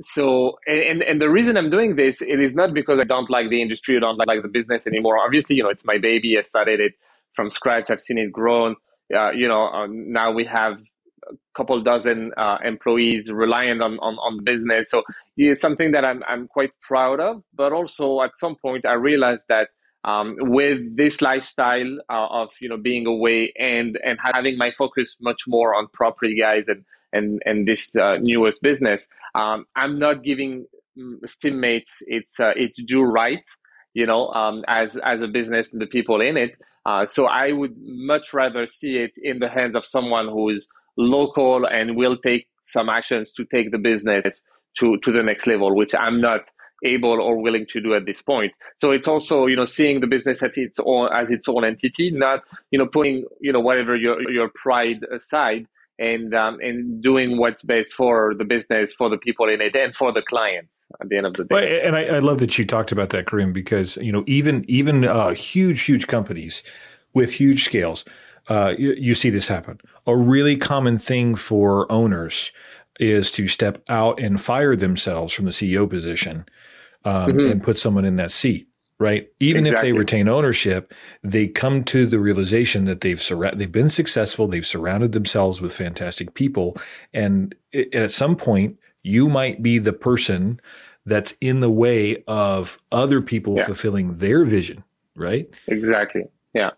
so 0.00 0.58
and 0.66 1.02
and 1.02 1.20
the 1.20 1.28
reason 1.30 1.56
i'm 1.56 1.70
doing 1.70 1.96
this 1.96 2.20
it 2.22 2.40
is 2.40 2.54
not 2.54 2.72
because 2.74 2.98
i 3.00 3.04
don't 3.04 3.30
like 3.30 3.48
the 3.50 3.60
industry 3.60 3.96
or 3.96 4.00
don't 4.00 4.18
like 4.26 4.42
the 4.42 4.48
business 4.48 4.86
anymore 4.86 5.18
obviously 5.18 5.56
you 5.56 5.62
know 5.62 5.68
it's 5.70 5.84
my 5.84 5.98
baby 5.98 6.38
i 6.38 6.40
started 6.40 6.80
it 6.80 6.92
from 7.34 7.50
scratch 7.50 7.90
i've 7.90 8.00
seen 8.00 8.18
it 8.18 8.32
grown 8.32 8.76
uh, 9.14 9.30
you 9.30 9.48
know, 9.48 9.68
uh, 9.68 9.86
now 9.90 10.30
we 10.30 10.44
have 10.44 10.78
a 11.28 11.34
couple 11.56 11.80
dozen 11.82 12.32
uh, 12.36 12.58
employees 12.64 13.30
reliant 13.30 13.82
on, 13.82 13.98
on, 14.00 14.14
on 14.16 14.44
business. 14.44 14.90
So 14.90 15.02
it's 15.36 15.60
something 15.60 15.92
that 15.92 16.04
I'm, 16.04 16.22
I'm 16.28 16.46
quite 16.46 16.70
proud 16.82 17.20
of. 17.20 17.42
But 17.54 17.72
also 17.72 18.22
at 18.22 18.36
some 18.36 18.56
point, 18.56 18.84
I 18.84 18.94
realized 18.94 19.44
that 19.48 19.68
um, 20.04 20.36
with 20.40 20.96
this 20.96 21.20
lifestyle 21.20 21.98
uh, 22.08 22.26
of 22.30 22.50
you 22.60 22.68
know 22.68 22.76
being 22.76 23.06
away 23.06 23.52
and 23.58 23.98
and 24.04 24.16
having 24.22 24.56
my 24.56 24.70
focus 24.70 25.16
much 25.20 25.42
more 25.48 25.74
on 25.74 25.88
property 25.92 26.38
guys 26.38 26.64
and 26.68 26.84
and 27.12 27.42
and 27.44 27.66
this 27.66 27.94
uh, 27.96 28.16
newest 28.20 28.62
business, 28.62 29.08
um, 29.34 29.66
I'm 29.76 29.98
not 29.98 30.22
giving 30.22 30.66
mm, 30.98 31.16
Steammates 31.26 31.98
its 32.06 32.38
uh, 32.40 32.52
its 32.56 32.82
due 32.82 33.02
right, 33.02 33.44
you 33.94 34.06
know, 34.06 34.28
um, 34.28 34.64
as 34.68 34.96
as 34.98 35.20
a 35.20 35.28
business 35.28 35.72
and 35.72 35.80
the 35.80 35.86
people 35.86 36.20
in 36.20 36.36
it. 36.36 36.52
Uh, 36.86 37.04
so 37.04 37.26
I 37.26 37.52
would 37.52 37.74
much 37.78 38.32
rather 38.32 38.66
see 38.66 38.96
it 38.96 39.12
in 39.22 39.40
the 39.40 39.48
hands 39.48 39.76
of 39.76 39.84
someone 39.84 40.28
who 40.28 40.48
is 40.48 40.68
local 40.96 41.66
and 41.66 41.96
will 41.96 42.16
take 42.16 42.48
some 42.64 42.88
actions 42.88 43.32
to 43.34 43.44
take 43.44 43.72
the 43.72 43.78
business 43.78 44.40
to, 44.78 44.96
to 44.98 45.12
the 45.12 45.22
next 45.22 45.46
level, 45.46 45.74
which 45.74 45.94
I'm 45.94 46.20
not 46.20 46.50
able 46.84 47.20
or 47.20 47.40
willing 47.40 47.66
to 47.70 47.80
do 47.80 47.94
at 47.94 48.06
this 48.06 48.22
point. 48.22 48.52
So 48.76 48.92
it's 48.92 49.08
also, 49.08 49.46
you 49.46 49.56
know, 49.56 49.64
seeing 49.64 50.00
the 50.00 50.06
business 50.06 50.42
as 50.42 50.56
its 50.56 50.78
own 50.84 51.10
as 51.12 51.30
its 51.30 51.48
own 51.48 51.64
entity, 51.64 52.10
not, 52.10 52.42
you 52.70 52.78
know, 52.78 52.86
putting, 52.86 53.24
you 53.40 53.52
know, 53.52 53.60
whatever 53.60 53.96
your 53.96 54.30
your 54.30 54.48
pride 54.54 55.04
aside 55.12 55.66
and 55.98 56.34
um, 56.34 56.58
and 56.60 57.02
doing 57.02 57.38
what's 57.38 57.62
best 57.62 57.92
for 57.92 58.34
the 58.34 58.44
business, 58.44 58.92
for 58.92 59.08
the 59.08 59.18
people 59.18 59.48
in 59.48 59.60
it, 59.60 59.74
and 59.74 59.94
for 59.94 60.12
the 60.12 60.22
clients 60.22 60.86
at 61.00 61.08
the 61.08 61.16
end 61.16 61.26
of 61.26 61.34
the 61.34 61.44
day. 61.44 61.54
Well, 61.54 61.86
and 61.86 61.96
I, 61.96 62.16
I, 62.16 62.18
love 62.20 62.38
that 62.38 62.58
you 62.58 62.64
talked 62.64 62.92
about 62.92 63.10
that, 63.10 63.26
Karim, 63.26 63.52
because 63.52 63.96
you 63.98 64.12
know 64.12 64.24
even 64.26 64.64
even 64.68 65.04
uh, 65.04 65.30
huge 65.30 65.82
huge 65.82 66.06
companies 66.06 66.62
with 67.14 67.32
huge 67.32 67.64
scales, 67.64 68.04
uh, 68.48 68.74
you, 68.78 68.94
you 68.98 69.14
see 69.14 69.30
this 69.30 69.48
happen. 69.48 69.80
A 70.06 70.16
really 70.16 70.56
common 70.56 70.98
thing 70.98 71.34
for 71.34 71.90
owners 71.90 72.52
is 73.00 73.30
to 73.32 73.48
step 73.48 73.82
out 73.88 74.20
and 74.20 74.40
fire 74.40 74.76
themselves 74.76 75.32
from 75.32 75.44
the 75.44 75.50
CEO 75.50 75.88
position 75.88 76.44
um, 77.04 77.30
mm-hmm. 77.30 77.50
and 77.52 77.62
put 77.62 77.78
someone 77.78 78.04
in 78.04 78.16
that 78.16 78.30
seat 78.30 78.68
right? 78.98 79.28
Even 79.40 79.66
exactly. 79.66 79.88
if 79.88 79.94
they 79.94 79.98
retain 79.98 80.28
ownership, 80.28 80.92
they 81.22 81.46
come 81.46 81.84
to 81.84 82.06
the 82.06 82.18
realization 82.18 82.84
that 82.86 83.00
they've 83.00 83.22
they've 83.54 83.72
been 83.72 83.88
successful, 83.88 84.48
they've 84.48 84.66
surrounded 84.66 85.12
themselves 85.12 85.60
with 85.60 85.72
fantastic 85.72 86.34
people, 86.34 86.76
and 87.12 87.54
it, 87.72 87.94
at 87.94 88.10
some 88.10 88.36
point, 88.36 88.78
you 89.02 89.28
might 89.28 89.62
be 89.62 89.78
the 89.78 89.92
person 89.92 90.60
that's 91.06 91.34
in 91.40 91.60
the 91.60 91.70
way 91.70 92.22
of 92.26 92.80
other 92.92 93.22
people 93.22 93.56
yeah. 93.56 93.64
fulfilling 93.64 94.18
their 94.18 94.44
vision, 94.44 94.84
right? 95.16 95.48
Exactly. 95.66 96.24
Yeah. 96.52 96.70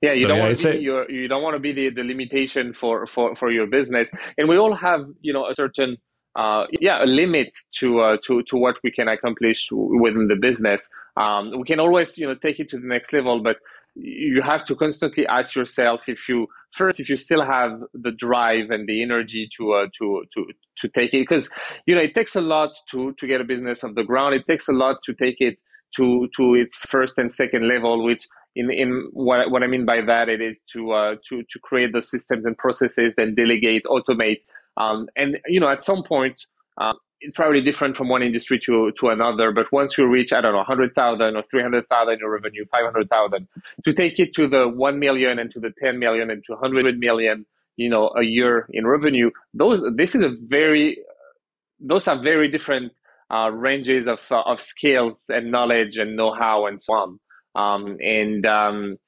Yeah, 0.00 0.12
you 0.12 0.22
so, 0.22 0.28
don't 0.28 0.36
yeah, 0.36 0.44
want 0.44 0.58
to 0.58 0.72
be 0.72 0.78
your, 0.78 1.10
you 1.10 1.26
don't 1.26 1.42
want 1.42 1.56
to 1.56 1.58
be 1.58 1.72
the, 1.72 1.90
the 1.90 2.04
limitation 2.04 2.72
for, 2.72 3.04
for, 3.08 3.34
for 3.34 3.50
your 3.50 3.66
business. 3.66 4.08
And 4.36 4.48
we 4.48 4.56
all 4.56 4.72
have, 4.74 5.06
you 5.22 5.32
know, 5.32 5.48
a 5.48 5.56
certain 5.56 5.96
uh, 6.36 6.66
yeah, 6.80 7.02
a 7.02 7.06
limit 7.06 7.56
to 7.76 8.00
uh, 8.00 8.16
to 8.24 8.42
to 8.44 8.56
what 8.56 8.76
we 8.82 8.90
can 8.90 9.08
accomplish 9.08 9.68
within 9.72 10.28
the 10.28 10.36
business. 10.36 10.88
Um, 11.16 11.52
we 11.58 11.64
can 11.64 11.80
always 11.80 12.16
you 12.16 12.26
know 12.26 12.34
take 12.34 12.60
it 12.60 12.68
to 12.70 12.78
the 12.78 12.86
next 12.86 13.12
level, 13.12 13.42
but 13.42 13.56
you 13.94 14.42
have 14.42 14.64
to 14.64 14.76
constantly 14.76 15.26
ask 15.26 15.56
yourself 15.56 16.08
if 16.08 16.28
you 16.28 16.46
first 16.70 17.00
if 17.00 17.10
you 17.10 17.16
still 17.16 17.44
have 17.44 17.80
the 17.94 18.12
drive 18.12 18.70
and 18.70 18.88
the 18.88 19.02
energy 19.02 19.48
to 19.56 19.72
uh, 19.72 19.86
to 19.98 20.24
to 20.32 20.46
to 20.76 20.88
take 20.88 21.12
it 21.14 21.26
because 21.28 21.50
you 21.86 21.94
know 21.94 22.00
it 22.00 22.14
takes 22.14 22.36
a 22.36 22.40
lot 22.40 22.70
to 22.90 23.12
to 23.14 23.26
get 23.26 23.40
a 23.40 23.44
business 23.44 23.82
off 23.82 23.94
the 23.94 24.04
ground. 24.04 24.34
It 24.34 24.46
takes 24.46 24.68
a 24.68 24.72
lot 24.72 25.02
to 25.04 25.14
take 25.14 25.40
it 25.40 25.58
to 25.96 26.28
to 26.36 26.54
its 26.54 26.76
first 26.76 27.18
and 27.18 27.32
second 27.32 27.66
level, 27.66 28.04
which 28.04 28.26
in 28.54 28.70
in 28.70 29.08
what, 29.12 29.50
what 29.50 29.62
I 29.62 29.66
mean 29.66 29.84
by 29.84 30.02
that 30.02 30.28
it 30.28 30.40
is 30.40 30.62
to 30.72 30.92
uh, 30.92 31.16
to 31.28 31.42
to 31.42 31.58
create 31.60 31.92
the 31.92 32.02
systems 32.02 32.46
and 32.46 32.56
processes, 32.56 33.14
then 33.16 33.34
delegate, 33.34 33.84
automate 33.84 34.40
um, 34.78 35.08
and 35.16 35.38
you 35.46 35.60
know, 35.60 35.68
at 35.68 35.82
some 35.82 36.02
point, 36.02 36.40
uh, 36.80 36.92
it's 37.20 37.36
probably 37.36 37.60
different 37.60 37.96
from 37.96 38.08
one 38.08 38.22
industry 38.22 38.58
to 38.60 38.92
to 39.00 39.08
another. 39.08 39.52
But 39.52 39.70
once 39.72 39.98
you 39.98 40.06
reach, 40.06 40.32
I 40.32 40.40
don't 40.40 40.52
know, 40.52 40.62
hundred 40.62 40.94
thousand 40.94 41.36
or 41.36 41.42
three 41.42 41.62
hundred 41.62 41.88
thousand 41.88 42.20
in 42.22 42.26
revenue, 42.28 42.64
five 42.70 42.84
hundred 42.84 43.10
thousand, 43.10 43.48
to 43.84 43.92
take 43.92 44.18
it 44.18 44.32
to 44.34 44.46
the 44.46 44.68
one 44.68 44.98
million 44.98 45.38
and 45.38 45.50
to 45.52 45.60
the 45.60 45.72
ten 45.76 45.98
million 45.98 46.30
and 46.30 46.42
to 46.46 46.56
hundred 46.56 46.98
million, 46.98 47.44
you 47.76 47.90
know, 47.90 48.12
a 48.16 48.22
year 48.22 48.68
in 48.70 48.86
revenue, 48.86 49.30
those 49.52 49.82
this 49.96 50.14
is 50.14 50.22
a 50.22 50.32
very 50.46 50.98
those 51.80 52.08
are 52.08 52.20
very 52.20 52.48
different 52.48 52.92
uh, 53.32 53.50
ranges 53.50 54.06
of 54.06 54.20
uh, 54.30 54.42
of 54.42 54.60
skills 54.60 55.24
and 55.28 55.50
knowledge 55.50 55.98
and 55.98 56.16
know 56.16 56.32
how 56.32 56.66
and 56.66 56.80
so 56.80 56.92
on. 56.92 57.20
Um, 57.54 57.96
and 58.00 58.46
um, 58.46 58.98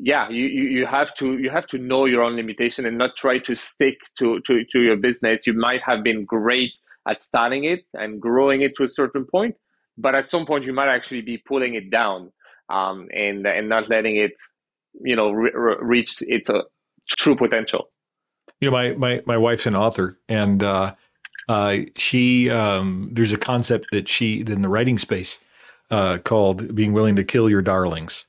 yeah 0.00 0.28
you, 0.28 0.44
you 0.44 0.86
have 0.86 1.14
to 1.14 1.38
you 1.38 1.50
have 1.50 1.66
to 1.66 1.78
know 1.78 2.04
your 2.04 2.22
own 2.22 2.36
limitation 2.36 2.86
and 2.86 2.98
not 2.98 3.16
try 3.16 3.38
to 3.38 3.54
stick 3.54 3.98
to, 4.18 4.40
to 4.46 4.64
to 4.72 4.80
your 4.80 4.96
business. 4.96 5.46
You 5.46 5.54
might 5.54 5.82
have 5.82 6.02
been 6.02 6.24
great 6.24 6.72
at 7.08 7.22
starting 7.22 7.64
it 7.64 7.86
and 7.94 8.20
growing 8.20 8.62
it 8.62 8.76
to 8.76 8.84
a 8.84 8.88
certain 8.88 9.24
point 9.24 9.56
but 9.98 10.14
at 10.14 10.30
some 10.30 10.46
point 10.46 10.64
you 10.64 10.72
might 10.72 10.88
actually 10.88 11.20
be 11.20 11.36
pulling 11.36 11.74
it 11.74 11.90
down 11.90 12.32
um, 12.70 13.08
and 13.12 13.46
and 13.46 13.68
not 13.68 13.90
letting 13.90 14.16
it 14.16 14.32
you 15.02 15.16
know 15.16 15.30
re- 15.30 15.76
reach 15.80 16.22
its 16.22 16.48
uh, 16.48 16.62
true 17.08 17.36
potential. 17.36 17.90
You 18.60 18.70
know 18.70 18.76
my 18.76 18.92
my 18.92 19.22
my 19.26 19.36
wife's 19.36 19.66
an 19.66 19.76
author 19.76 20.18
and 20.28 20.62
uh, 20.62 20.94
uh, 21.48 21.76
she 21.96 22.48
um, 22.48 23.10
there's 23.12 23.32
a 23.32 23.38
concept 23.38 23.88
that 23.92 24.08
she 24.08 24.40
in 24.40 24.62
the 24.62 24.68
writing 24.68 24.98
space 24.98 25.38
uh, 25.90 26.18
called 26.18 26.74
being 26.74 26.92
willing 26.92 27.16
to 27.16 27.24
kill 27.24 27.50
your 27.50 27.62
darlings 27.62 28.26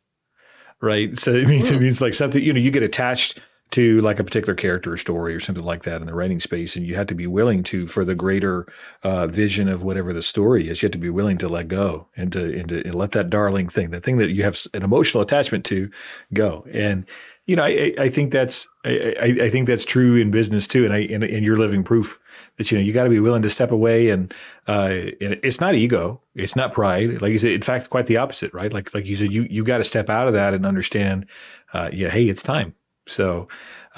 right? 0.82 1.18
So 1.18 1.34
it 1.34 1.48
means 1.48 1.72
it 1.72 1.76
hmm. 1.76 1.84
means 1.84 2.02
like 2.02 2.14
something 2.14 2.42
you 2.42 2.54
know 2.54 2.60
you 2.60 2.72
get 2.72 2.84
attached 2.84 3.40
to 3.72 4.02
like 4.02 4.18
a 4.18 4.24
particular 4.24 4.56
character 4.56 4.94
or 4.94 4.98
story 4.98 5.36
or 5.36 5.40
something 5.40 5.64
like 5.64 5.84
that 5.84 6.02
in 6.02 6.08
the 6.08 6.14
writing 6.14 6.40
space, 6.40 6.76
and 6.76 6.86
you 6.86 6.96
have 6.96 7.08
to 7.08 7.16
be 7.16 7.28
willing 7.28 7.62
to 7.64 7.86
for 7.86 8.04
the 8.04 8.16
greater 8.16 8.68
uh, 9.04 9.28
vision 9.28 9.70
of 9.70 9.84
whatever 9.84 10.12
the 10.12 10.22
story 10.22 10.70
is. 10.70 10.82
You 10.82 10.88
have 10.88 10.94
to 10.94 10.98
be 10.98 11.10
willing 11.10 11.38
to 11.40 11.48
let 11.48 11.68
go 11.68 12.08
and 12.18 12.32
to 12.34 12.60
and 12.60 12.70
to 12.70 12.84
and 12.84 12.96
let 12.96 13.12
that 13.12 13.30
darling 13.30 13.70
thing, 13.70 13.92
the 13.92 14.02
thing 14.02 14.18
that 14.18 14.32
you 14.32 14.44
have 14.44 14.60
an 14.74 14.84
emotional 14.84 15.22
attachment 15.22 15.66
to, 15.66 15.92
go 16.34 16.66
and 16.74 17.06
you 17.50 17.56
know, 17.56 17.64
I, 17.64 17.96
I 17.98 18.10
think 18.10 18.32
that's 18.32 18.68
I, 18.86 19.36
I, 19.42 19.50
think 19.50 19.66
that's 19.66 19.84
true 19.84 20.16
in 20.16 20.30
business 20.30 20.68
too, 20.68 20.86
and 20.86 20.94
I 20.94 21.00
and, 21.00 21.24
and 21.24 21.44
you're 21.44 21.58
living 21.58 21.84
proof 21.84 22.20
that 22.58 22.72
you 22.72 22.78
know 22.78 22.84
you 22.84 22.94
got 22.94 23.06
to 23.06 23.10
be 23.10 23.20
willing 23.20 23.42
to 23.42 23.50
step 23.50 23.72
away, 23.72 24.10
and, 24.10 24.32
uh, 24.68 25.10
and 25.20 25.40
it's 25.42 25.60
not 25.60 25.74
ego, 25.74 26.22
it's 26.36 26.56
not 26.56 26.72
pride, 26.72 27.24
like 27.24 27.32
you 27.32 27.40
said. 27.40 27.54
In 27.54 27.64
fact, 27.64 27.90
quite 27.90 28.06
the 28.06 28.18
opposite, 28.18 28.54
right? 28.54 28.72
Like 28.72 28.94
like 28.94 29.08
you 29.08 29.16
said, 29.16 29.34
you 29.34 29.48
you 29.50 29.64
got 29.64 29.80
to 29.80 29.84
step 29.84 30.12
out 30.12 30.28
of 30.28 30.36
that 30.36 30.54
and 30.54 30.64
understand, 30.64 31.26
uh, 31.74 31.90
yeah, 31.92 32.10
hey, 32.10 32.30
it's 32.30 32.44
time. 32.44 32.76
So, 33.08 33.48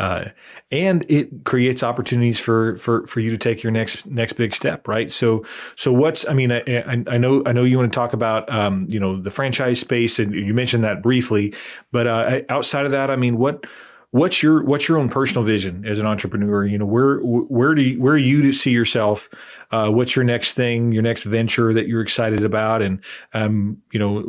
uh, 0.02 0.32
and 0.72 1.06
it 1.10 1.44
creates 1.44 1.84
opportunities 1.84 2.40
for 2.40 2.76
for 2.78 3.06
for 3.06 3.20
you 3.20 3.30
to 3.30 3.38
take 3.38 3.62
your 3.62 3.72
next 3.72 4.08
next 4.08 4.34
big 4.34 4.52
step, 4.52 4.88
right? 4.88 5.12
So 5.12 5.46
so 5.76 5.94
what's 5.94 6.28
I 6.28 6.34
mean 6.34 6.52
I, 6.52 6.64
I 7.08 7.20
know 7.20 7.44
I 7.46 7.52
know 7.52 7.64
you 7.64 7.78
want 7.78 7.94
to 7.94 7.96
talk 7.96 8.14
about 8.14 8.52
um, 8.52 8.88
you 8.90 9.00
know 9.00 9.22
the 9.22 9.30
franchise 9.30 9.80
space 9.80 10.18
and 10.18 10.34
you 10.34 10.56
mentioned 10.56 10.84
that 10.86 11.04
briefly, 11.04 11.54
but 11.92 12.08
uh, 12.08 12.42
outside 12.50 12.88
of 12.88 12.92
that, 12.94 13.12
I 13.12 13.16
mean 13.16 13.38
what 13.38 13.68
what's 14.12 14.44
your 14.44 14.64
what's 14.64 14.88
your 14.88 14.98
own 14.98 15.10
personal 15.10 15.44
vision 15.44 15.86
as 15.86 15.98
an 15.98 16.06
entrepreneur? 16.06 16.66
You 16.66 16.78
know 16.78 16.86
where 16.86 17.20
where 17.20 17.74
do 17.74 17.82
you, 17.82 18.02
where 18.02 18.14
are 18.14 18.18
you 18.18 18.42
to 18.44 18.54
see 18.54 18.72
yourself? 18.72 19.30
Uh, 19.72 19.90
what's 19.90 20.16
your 20.16 20.26
next 20.26 20.54
thing 20.54 20.92
your 20.92 21.02
next 21.02 21.24
venture 21.24 21.74
that 21.74 21.88
you're 21.88 22.02
excited 22.02 22.44
about? 22.44 22.82
And 22.82 23.00
um, 23.34 23.82
you 23.92 24.00
know 24.00 24.22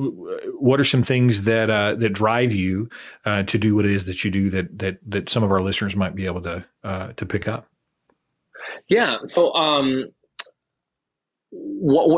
what 0.58 0.80
are 0.80 0.84
some 0.84 1.02
things 1.02 1.42
that 1.42 1.68
uh, 1.68 1.96
that 1.96 2.10
drive 2.10 2.52
you 2.52 2.88
uh, 3.24 3.42
to 3.44 3.58
do 3.58 3.74
what 3.74 3.84
it 3.84 3.90
is 3.90 4.06
that 4.06 4.24
you 4.24 4.30
do 4.30 4.50
that 4.50 4.78
that 4.78 4.98
that 5.06 5.28
some 5.28 5.42
of 5.42 5.50
our 5.50 5.60
listeners 5.60 5.96
might 5.96 6.14
be 6.14 6.26
able 6.26 6.42
to 6.42 6.64
uh, 6.84 7.12
to 7.14 7.26
pick 7.26 7.48
up? 7.48 7.66
Yeah. 8.88 9.16
So 9.26 9.52
um 9.52 10.06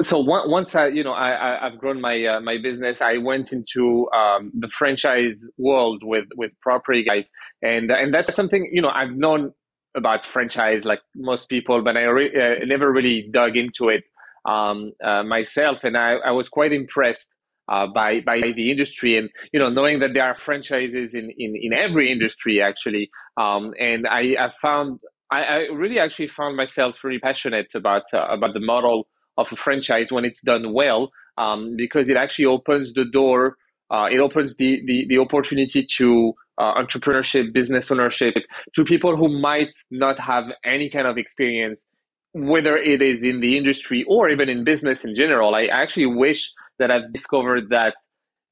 so 0.02 0.18
once 0.20 0.74
I, 0.74 0.88
you 0.88 1.02
know, 1.02 1.12
I, 1.12 1.58
have 1.62 1.78
grown 1.78 2.00
my 2.00 2.24
uh, 2.24 2.40
my 2.40 2.58
business, 2.62 3.00
I 3.00 3.16
went 3.18 3.52
into 3.52 4.08
um, 4.16 4.52
the 4.54 4.68
franchise 4.68 5.46
world 5.58 6.02
with 6.04 6.26
with 6.36 6.52
Property 6.60 7.02
Guys, 7.02 7.30
and 7.60 7.90
and 7.90 8.14
that's 8.14 8.34
something 8.34 8.70
you 8.72 8.80
know 8.80 8.90
I've 8.90 9.16
known 9.16 9.52
about 9.96 10.24
franchise 10.24 10.84
like 10.84 11.00
most 11.16 11.48
people, 11.48 11.82
but 11.82 11.96
I 11.96 12.02
re- 12.04 12.34
uh, 12.34 12.64
never 12.64 12.92
really 12.92 13.28
dug 13.32 13.56
into 13.56 13.88
it 13.88 14.04
um, 14.44 14.92
uh, 15.02 15.24
myself, 15.24 15.82
and 15.82 15.96
I, 15.96 16.14
I 16.24 16.30
was 16.30 16.48
quite 16.48 16.72
impressed 16.72 17.32
uh, 17.68 17.88
by 17.88 18.20
by 18.20 18.40
the 18.40 18.70
industry 18.70 19.16
and 19.18 19.30
you 19.52 19.58
know 19.58 19.68
knowing 19.68 19.98
that 20.00 20.10
there 20.14 20.24
are 20.24 20.36
franchises 20.36 21.14
in 21.14 21.30
in, 21.38 21.56
in 21.60 21.72
every 21.72 22.12
industry 22.12 22.60
actually. 22.60 23.10
Um, 23.36 23.74
and 23.80 24.06
I, 24.06 24.36
I 24.38 24.50
found 24.62 25.00
I, 25.32 25.42
I, 25.42 25.56
really 25.72 25.98
actually 25.98 26.28
found 26.28 26.56
myself 26.56 27.02
really 27.02 27.18
passionate 27.18 27.74
about 27.74 28.02
uh, 28.12 28.26
about 28.30 28.54
the 28.54 28.60
model 28.60 29.08
of 29.38 29.50
a 29.52 29.56
franchise 29.56 30.10
when 30.10 30.24
it's 30.24 30.40
done 30.42 30.72
well, 30.72 31.10
um, 31.38 31.74
because 31.76 32.08
it 32.08 32.16
actually 32.16 32.46
opens 32.46 32.92
the 32.92 33.04
door. 33.04 33.56
Uh, 33.90 34.08
it 34.10 34.18
opens 34.18 34.56
the, 34.56 34.82
the, 34.86 35.06
the 35.08 35.18
opportunity 35.18 35.86
to 35.98 36.32
uh, 36.58 36.74
entrepreneurship, 36.74 37.52
business 37.52 37.90
ownership 37.90 38.34
to 38.74 38.84
people 38.84 39.16
who 39.16 39.28
might 39.40 39.70
not 39.90 40.18
have 40.18 40.44
any 40.64 40.88
kind 40.88 41.06
of 41.06 41.18
experience, 41.18 41.86
whether 42.32 42.76
it 42.76 43.02
is 43.02 43.22
in 43.22 43.40
the 43.40 43.56
industry 43.56 44.04
or 44.08 44.28
even 44.30 44.48
in 44.48 44.64
business 44.64 45.04
in 45.04 45.14
general. 45.14 45.54
I 45.54 45.66
actually 45.66 46.06
wish 46.06 46.52
that 46.78 46.90
I've 46.90 47.12
discovered 47.12 47.70
that 47.70 47.94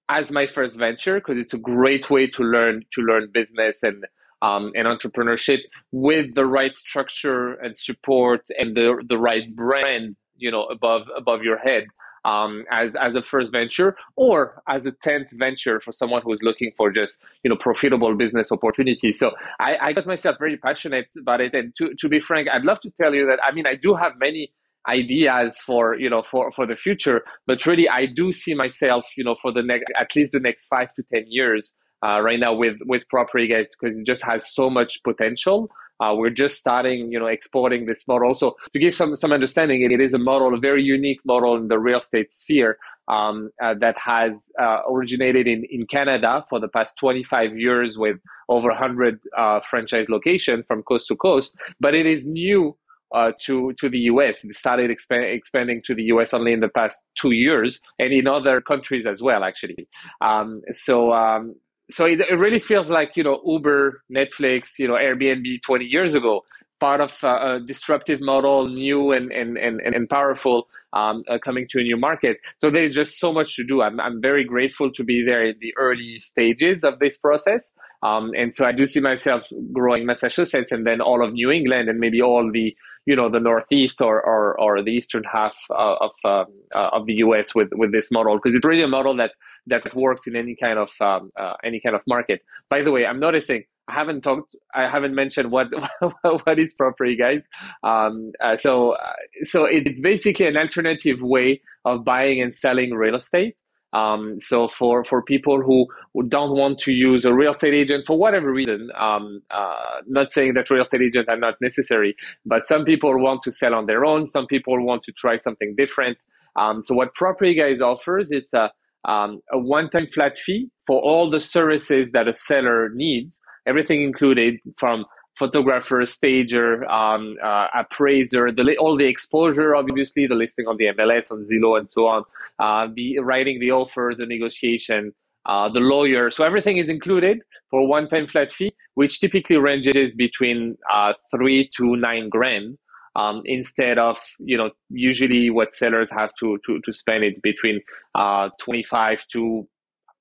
as 0.08 0.30
my 0.30 0.46
first 0.46 0.78
venture 0.78 1.14
because 1.14 1.38
it's 1.38 1.54
a 1.54 1.58
great 1.58 2.10
way 2.10 2.26
to 2.26 2.42
learn 2.42 2.84
to 2.92 3.00
learn 3.02 3.28
business 3.32 3.82
and 3.82 4.04
um, 4.42 4.72
and 4.74 4.86
entrepreneurship 4.86 5.60
with 5.92 6.34
the 6.34 6.44
right 6.44 6.74
structure 6.74 7.54
and 7.54 7.76
support 7.76 8.42
and 8.58 8.76
the 8.76 9.02
the 9.08 9.18
right 9.18 9.54
brand 9.54 10.16
you 10.42 10.50
know 10.50 10.64
above 10.76 11.02
above 11.16 11.42
your 11.42 11.58
head 11.58 11.84
um, 12.24 12.64
as 12.70 12.94
as 12.96 13.14
a 13.14 13.22
first 13.22 13.52
venture 13.52 13.96
or 14.16 14.62
as 14.68 14.86
a 14.86 14.92
tenth 14.92 15.28
venture 15.32 15.80
for 15.80 15.92
someone 15.92 16.22
who's 16.24 16.38
looking 16.42 16.70
for 16.76 16.90
just 16.90 17.18
you 17.42 17.50
know 17.50 17.56
profitable 17.56 18.14
business 18.14 18.52
opportunities. 18.52 19.18
So 19.18 19.32
I, 19.60 19.76
I 19.80 19.92
got 19.92 20.06
myself 20.06 20.36
very 20.38 20.56
passionate 20.56 21.08
about 21.18 21.40
it, 21.40 21.54
and 21.54 21.74
to 21.76 21.94
to 21.98 22.08
be 22.08 22.20
frank, 22.20 22.48
I'd 22.48 22.64
love 22.64 22.80
to 22.80 22.90
tell 22.90 23.14
you 23.14 23.26
that 23.26 23.40
I 23.42 23.52
mean 23.52 23.66
I 23.66 23.74
do 23.74 23.94
have 23.94 24.12
many 24.18 24.52
ideas 24.88 25.58
for 25.58 25.96
you 25.96 26.10
know 26.10 26.22
for 26.22 26.50
for 26.52 26.66
the 26.66 26.76
future, 26.76 27.22
but 27.46 27.66
really 27.66 27.88
I 27.88 28.06
do 28.06 28.32
see 28.32 28.54
myself 28.54 29.04
you 29.16 29.24
know 29.24 29.34
for 29.34 29.52
the 29.52 29.62
next 29.62 29.86
at 29.98 30.14
least 30.14 30.32
the 30.32 30.40
next 30.40 30.66
five 30.66 30.92
to 30.94 31.02
ten 31.02 31.24
years. 31.26 31.74
Uh, 32.04 32.20
right 32.20 32.40
now 32.40 32.52
with 32.52 32.74
with 32.86 33.08
property 33.08 33.46
guys 33.46 33.66
because 33.80 33.96
it 33.96 34.04
just 34.04 34.24
has 34.24 34.52
so 34.52 34.68
much 34.68 35.00
potential 35.04 35.70
uh, 36.02 36.14
we're 36.14 36.30
just 36.30 36.56
starting, 36.56 37.12
you 37.12 37.18
know, 37.18 37.26
exporting 37.26 37.86
this 37.86 38.08
model. 38.08 38.34
So 38.34 38.56
to 38.72 38.78
give 38.78 38.94
some 38.94 39.14
some 39.14 39.32
understanding, 39.32 39.82
it, 39.82 39.92
it 39.92 40.00
is 40.00 40.14
a 40.14 40.18
model, 40.18 40.52
a 40.54 40.58
very 40.58 40.82
unique 40.82 41.20
model 41.24 41.56
in 41.56 41.68
the 41.68 41.78
real 41.78 42.00
estate 42.00 42.32
sphere 42.32 42.78
um, 43.08 43.50
uh, 43.62 43.74
that 43.80 43.96
has 43.98 44.50
uh, 44.60 44.80
originated 44.90 45.46
in, 45.46 45.64
in 45.70 45.86
Canada 45.86 46.44
for 46.48 46.58
the 46.58 46.68
past 46.68 46.98
25 46.98 47.56
years 47.56 47.98
with 47.98 48.16
over 48.48 48.68
100 48.68 49.20
uh, 49.36 49.60
franchise 49.60 50.06
locations 50.08 50.64
from 50.66 50.82
coast 50.82 51.06
to 51.08 51.16
coast. 51.16 51.54
But 51.78 51.94
it 51.94 52.06
is 52.06 52.26
new 52.26 52.76
uh, 53.14 53.32
to 53.44 53.72
to 53.74 53.88
the 53.88 54.00
US. 54.12 54.44
It 54.44 54.56
started 54.56 54.90
exp- 54.90 55.34
expanding 55.34 55.82
to 55.84 55.94
the 55.94 56.04
US 56.14 56.34
only 56.34 56.52
in 56.52 56.60
the 56.60 56.68
past 56.68 56.98
two 57.16 57.32
years, 57.32 57.80
and 57.98 58.12
in 58.12 58.26
other 58.26 58.60
countries 58.60 59.06
as 59.06 59.22
well, 59.22 59.44
actually. 59.44 59.86
Um, 60.20 60.62
so 60.72 61.12
um, 61.12 61.54
so 61.92 62.06
it, 62.06 62.20
it, 62.20 62.34
really 62.34 62.58
feels 62.58 62.88
like 62.88 63.16
you 63.16 63.24
know 63.24 63.40
Uber, 63.46 64.02
Netflix, 64.10 64.78
you 64.78 64.88
know 64.88 64.94
Airbnb 64.94 65.62
20 65.62 65.84
years 65.84 66.14
ago, 66.14 66.42
part 66.80 67.00
of 67.00 67.16
uh, 67.22 67.56
a 67.56 67.60
disruptive 67.60 68.20
model, 68.20 68.68
new 68.68 69.12
and 69.12 69.30
and 69.32 69.56
and, 69.56 69.80
and 69.80 70.08
powerful, 70.08 70.68
um, 70.92 71.22
uh, 71.28 71.38
coming 71.44 71.66
to 71.70 71.78
a 71.78 71.82
new 71.82 71.96
market. 71.96 72.38
So 72.58 72.70
there's 72.70 72.94
just 72.94 73.18
so 73.18 73.32
much 73.32 73.56
to 73.56 73.64
do. 73.64 73.82
I'm 73.82 74.00
I'm 74.00 74.20
very 74.20 74.44
grateful 74.44 74.90
to 74.92 75.04
be 75.04 75.24
there 75.24 75.44
in 75.44 75.56
the 75.60 75.72
early 75.76 76.18
stages 76.18 76.82
of 76.82 76.98
this 76.98 77.16
process, 77.16 77.74
um, 78.02 78.32
and 78.36 78.54
so 78.54 78.66
I 78.66 78.72
do 78.72 78.84
see 78.84 79.00
myself 79.00 79.48
growing 79.72 80.06
Massachusetts 80.06 80.72
and 80.72 80.86
then 80.86 81.00
all 81.00 81.24
of 81.24 81.32
New 81.32 81.50
England 81.50 81.88
and 81.88 82.00
maybe 82.00 82.20
all 82.20 82.50
the 82.52 82.74
you 83.06 83.16
know 83.16 83.28
the 83.30 83.40
northeast 83.40 84.00
or 84.00 84.20
or, 84.24 84.60
or 84.60 84.82
the 84.82 84.90
eastern 84.90 85.24
half 85.24 85.56
uh, 85.70 85.96
of 86.00 86.12
um, 86.24 86.46
uh, 86.74 86.90
of 86.92 87.06
the 87.06 87.14
U.S. 87.26 87.54
with 87.54 87.68
with 87.72 87.92
this 87.92 88.10
model 88.10 88.36
because 88.36 88.54
it's 88.54 88.64
really 88.64 88.82
a 88.82 88.88
model 88.88 89.16
that 89.16 89.32
that 89.66 89.82
works 89.94 90.26
in 90.26 90.36
any 90.36 90.56
kind 90.56 90.78
of 90.78 90.90
um, 91.00 91.30
uh, 91.38 91.54
any 91.64 91.80
kind 91.80 91.94
of 91.94 92.02
market. 92.06 92.42
By 92.68 92.82
the 92.82 92.90
way, 92.90 93.06
I'm 93.06 93.20
noticing 93.20 93.64
I 93.88 93.94
haven't 93.94 94.22
talked, 94.22 94.56
I 94.74 94.88
haven't 94.88 95.14
mentioned 95.14 95.50
what 95.50 95.68
what 96.22 96.58
is 96.58 96.74
property, 96.74 97.16
guys. 97.16 97.46
Um, 97.82 98.32
uh, 98.42 98.56
so 98.56 98.92
uh, 98.92 99.12
so 99.44 99.64
it's 99.64 100.00
basically 100.00 100.46
an 100.46 100.56
alternative 100.56 101.18
way 101.20 101.60
of 101.84 102.04
buying 102.04 102.40
and 102.40 102.54
selling 102.54 102.92
real 102.92 103.16
estate. 103.16 103.56
Um, 103.92 104.40
so 104.40 104.68
for 104.68 105.04
for 105.04 105.22
people 105.22 105.60
who, 105.60 105.86
don't 106.28 106.56
want 106.56 106.78
to 106.80 106.92
use 106.92 107.24
a 107.26 107.34
real 107.34 107.52
estate 107.52 107.74
agent 107.74 108.06
for 108.06 108.18
whatever 108.18 108.50
reason, 108.50 108.90
um, 108.98 109.42
uh, 109.50 110.00
not 110.06 110.32
saying 110.32 110.54
that 110.54 110.70
real 110.70 110.82
estate 110.82 111.02
agents 111.02 111.28
are 111.28 111.36
not 111.36 111.54
necessary, 111.60 112.16
but 112.46 112.66
some 112.66 112.84
people 112.84 113.18
want 113.20 113.42
to 113.42 113.52
sell 113.52 113.74
on 113.74 113.86
their 113.86 114.04
own. 114.04 114.28
Some 114.28 114.46
people 114.46 114.82
want 114.82 115.02
to 115.04 115.12
try 115.12 115.38
something 115.40 115.74
different. 115.76 116.16
Um, 116.56 116.82
so 116.82 116.94
what 116.94 117.14
Property 117.14 117.54
Guys 117.54 117.80
offers 117.80 118.30
is 118.30 118.52
a 118.54 118.70
um, 119.04 119.40
a 119.52 119.58
one-time 119.58 120.06
flat 120.06 120.36
fee 120.36 120.70
for 120.86 121.00
all 121.00 121.30
the 121.30 121.40
services 121.40 122.12
that 122.12 122.28
a 122.28 122.34
seller 122.34 122.90
needs, 122.94 123.40
everything 123.66 124.02
included 124.02 124.58
from 124.76 125.04
photographer, 125.36 126.04
stager, 126.04 126.84
um, 126.90 127.36
uh, 127.42 127.66
appraiser, 127.74 128.52
the, 128.52 128.76
all 128.78 128.96
the 128.96 129.06
exposure, 129.06 129.74
obviously, 129.74 130.26
the 130.26 130.34
listing 130.34 130.66
on 130.66 130.76
the 130.76 130.86
MLS, 130.86 131.30
on 131.30 131.44
Zillow, 131.44 131.78
and 131.78 131.88
so 131.88 132.06
on, 132.06 132.24
uh, 132.58 132.88
the 132.94 133.18
writing 133.20 133.58
the 133.58 133.70
offer, 133.70 134.12
the 134.16 134.26
negotiation, 134.26 135.12
uh, 135.46 135.68
the 135.68 135.80
lawyer. 135.80 136.30
So 136.30 136.44
everything 136.44 136.76
is 136.76 136.88
included 136.88 137.42
for 137.70 137.86
one-time 137.88 138.26
flat 138.26 138.52
fee, 138.52 138.72
which 138.94 139.20
typically 139.20 139.56
ranges 139.56 140.14
between 140.14 140.76
uh, 140.92 141.14
three 141.30 141.68
to 141.76 141.96
nine 141.96 142.28
grand 142.28 142.76
um, 143.16 143.42
instead 143.44 143.98
of 143.98 144.18
you 144.38 144.56
know 144.56 144.70
usually 144.90 145.50
what 145.50 145.72
sellers 145.74 146.10
have 146.10 146.30
to 146.40 146.58
to, 146.66 146.80
to 146.84 146.92
spend 146.92 147.24
it 147.24 147.40
between 147.42 147.80
uh, 148.14 148.48
25 148.60 149.26
to 149.32 149.66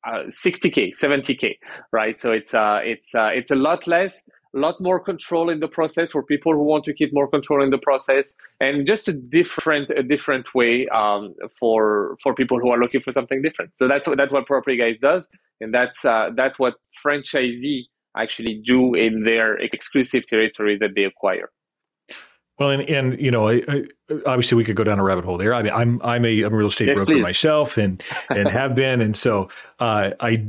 uh, 0.08 0.24
60k 0.30 0.92
70k 1.00 1.56
right? 1.92 2.20
So 2.20 2.32
it's 2.32 2.54
uh 2.54 2.80
it's 2.84 3.14
uh, 3.14 3.30
it's 3.34 3.52
a 3.52 3.56
lot 3.56 3.88
less 3.88 4.22
a 4.54 4.60
lot 4.60 4.82
more 4.82 5.00
control 5.00 5.50
in 5.50 5.62
the 5.62 5.68
process 5.68 6.12
for 6.12 6.24
people 6.24 6.52
who 6.52 6.64
want 6.64 6.84
to 6.84 6.94
keep 6.94 7.14
more 7.14 7.28
control 7.28 7.64
in 7.64 7.70
the 7.70 7.78
process 7.78 8.34
and 8.60 8.86
just 8.86 9.08
a 9.08 9.14
different 9.14 9.92
a 9.92 10.04
different 10.04 10.54
way 10.54 10.88
um, 10.90 11.34
for 11.60 12.18
for 12.22 12.34
people 12.34 12.60
who 12.60 12.70
are 12.70 12.80
looking 12.80 13.02
for 13.02 13.12
something 13.12 13.42
different. 13.42 13.72
So 13.78 13.88
that's 13.88 14.08
what 14.08 14.18
that's 14.18 14.32
what 14.32 14.46
property 14.48 14.78
guys 14.78 15.00
does 15.00 15.28
and 15.62 15.74
that's 15.74 16.04
uh, 16.04 16.32
that's 16.36 16.60
what 16.60 16.76
franchisee 17.06 17.84
actually 18.18 18.62
do 18.66 18.94
in 18.94 19.24
their 19.24 19.56
exclusive 19.58 20.26
territory 20.28 20.78
that 20.78 20.90
they 20.96 21.04
acquire 21.04 21.50
well, 22.60 22.70
and, 22.70 22.84
and 22.90 23.20
you 23.20 23.32
know, 23.32 23.50
I, 23.50 23.64
I, 23.68 23.84
obviously 24.26 24.56
we 24.56 24.64
could 24.64 24.76
go 24.76 24.84
down 24.84 25.00
a 25.00 25.04
rabbit 25.04 25.26
hole 25.26 25.38
there. 25.38 25.54
I 25.54 25.64
mean, 25.64 25.74
I'm 25.74 26.02
I'm 26.04 26.26
a, 26.26 26.44
I'm 26.44 26.54
a 26.54 26.58
real 26.58 26.68
estate 26.68 26.90
yes, 26.90 26.96
broker 26.96 27.14
please. 27.14 27.22
myself, 27.22 27.78
and 27.78 28.04
and 28.30 28.48
have 28.50 28.76
been, 28.76 29.02
and 29.02 29.16
so 29.16 29.50
uh, 29.80 30.12
I 30.20 30.48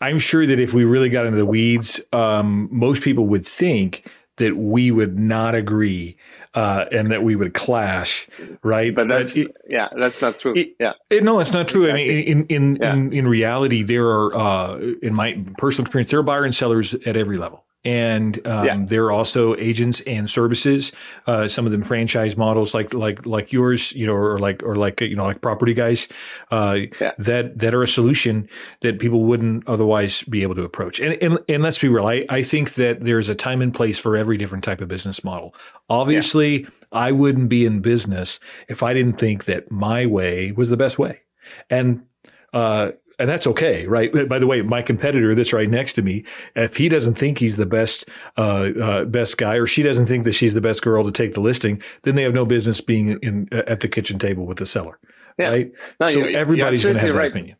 I'm 0.00 0.18
sure 0.18 0.46
that 0.46 0.60
if 0.60 0.74
we 0.74 0.84
really 0.84 1.08
got 1.08 1.26
into 1.26 1.38
the 1.38 1.46
weeds, 1.46 2.00
um, 2.12 2.68
most 2.70 3.02
people 3.02 3.26
would 3.28 3.46
think 3.46 4.08
that 4.36 4.56
we 4.56 4.90
would 4.90 5.18
not 5.18 5.54
agree 5.54 6.16
uh, 6.54 6.84
and 6.92 7.10
that 7.10 7.22
we 7.22 7.34
would 7.34 7.54
clash, 7.54 8.28
right? 8.62 8.94
But 8.94 9.08
that's 9.08 9.34
it, 9.34 9.56
yeah, 9.68 9.88
that's 9.96 10.20
not 10.20 10.38
true. 10.38 10.54
It, 10.54 10.76
yeah, 10.78 10.92
it, 11.10 11.24
no, 11.24 11.40
it's 11.40 11.52
not 11.52 11.68
true. 11.68 11.84
Exactly. 11.84 12.12
I 12.12 12.14
mean, 12.14 12.26
in 12.26 12.46
in 12.46 12.76
yeah. 12.76 12.92
in, 12.92 13.12
in 13.12 13.28
reality, 13.28 13.82
there 13.82 14.06
are 14.06 14.34
uh, 14.34 14.78
in 15.02 15.14
my 15.14 15.42
personal 15.58 15.86
experience, 15.86 16.10
there 16.10 16.20
are 16.20 16.24
buyers 16.24 16.44
and 16.44 16.54
sellers 16.54 16.94
at 16.94 17.16
every 17.16 17.38
level 17.38 17.64
and 17.84 18.44
um, 18.46 18.64
yeah. 18.64 18.80
there 18.84 19.04
are 19.06 19.12
also 19.12 19.56
agents 19.56 20.00
and 20.02 20.30
services. 20.30 20.92
Uh, 21.26 21.48
some 21.48 21.66
of 21.66 21.72
them 21.72 21.82
franchise 21.82 22.36
models, 22.36 22.74
like 22.74 22.94
like 22.94 23.26
like 23.26 23.52
yours, 23.52 23.92
you 23.92 24.06
know, 24.06 24.14
or 24.14 24.38
like 24.38 24.62
or 24.62 24.76
like 24.76 25.00
you 25.00 25.16
know, 25.16 25.24
like 25.24 25.40
property 25.40 25.74
guys, 25.74 26.08
uh, 26.50 26.78
yeah. 27.00 27.12
that 27.18 27.58
that 27.58 27.74
are 27.74 27.82
a 27.82 27.88
solution 27.88 28.48
that 28.80 28.98
people 28.98 29.24
wouldn't 29.24 29.66
otherwise 29.66 30.22
be 30.22 30.42
able 30.42 30.54
to 30.54 30.62
approach. 30.62 31.00
And 31.00 31.20
and, 31.22 31.38
and 31.48 31.62
let's 31.62 31.78
be 31.78 31.88
real, 31.88 32.06
I, 32.06 32.24
I 32.28 32.42
think 32.42 32.74
that 32.74 33.00
there's 33.04 33.28
a 33.28 33.34
time 33.34 33.60
and 33.60 33.74
place 33.74 33.98
for 33.98 34.16
every 34.16 34.36
different 34.36 34.62
type 34.62 34.80
of 34.80 34.88
business 34.88 35.24
model. 35.24 35.54
Obviously, 35.88 36.62
yeah. 36.62 36.68
I 36.92 37.12
wouldn't 37.12 37.48
be 37.48 37.66
in 37.66 37.80
business 37.80 38.38
if 38.68 38.82
I 38.82 38.92
didn't 38.92 39.18
think 39.18 39.44
that 39.46 39.70
my 39.70 40.06
way 40.06 40.52
was 40.52 40.70
the 40.70 40.76
best 40.76 40.98
way. 40.98 41.20
And 41.68 42.06
uh, 42.52 42.92
and 43.22 43.30
that's 43.30 43.46
okay, 43.46 43.86
right? 43.86 44.12
By 44.28 44.40
the 44.40 44.48
way, 44.48 44.62
my 44.62 44.82
competitor 44.82 45.32
that's 45.32 45.52
right 45.52 45.70
next 45.70 45.92
to 45.92 46.02
me, 46.02 46.24
if 46.56 46.76
he 46.76 46.88
doesn't 46.88 47.14
think 47.14 47.38
he's 47.38 47.54
the 47.54 47.66
best 47.66 48.08
uh, 48.36 48.72
uh, 48.82 49.04
best 49.04 49.38
guy, 49.38 49.54
or 49.54 49.64
she 49.64 49.80
doesn't 49.80 50.06
think 50.06 50.24
that 50.24 50.32
she's 50.32 50.54
the 50.54 50.60
best 50.60 50.82
girl 50.82 51.04
to 51.04 51.12
take 51.12 51.34
the 51.34 51.40
listing, 51.40 51.80
then 52.02 52.16
they 52.16 52.24
have 52.24 52.34
no 52.34 52.44
business 52.44 52.80
being 52.80 53.20
in 53.22 53.48
at 53.52 53.78
the 53.78 53.86
kitchen 53.86 54.18
table 54.18 54.44
with 54.44 54.58
the 54.58 54.66
seller, 54.66 54.98
yeah. 55.38 55.50
right? 55.50 55.72
No, 56.00 56.06
so 56.08 56.18
you're, 56.18 56.36
everybody's 56.36 56.82
going 56.82 56.96
to 56.96 57.00
have 57.00 57.14
that 57.14 57.26
opinion. 57.26 57.56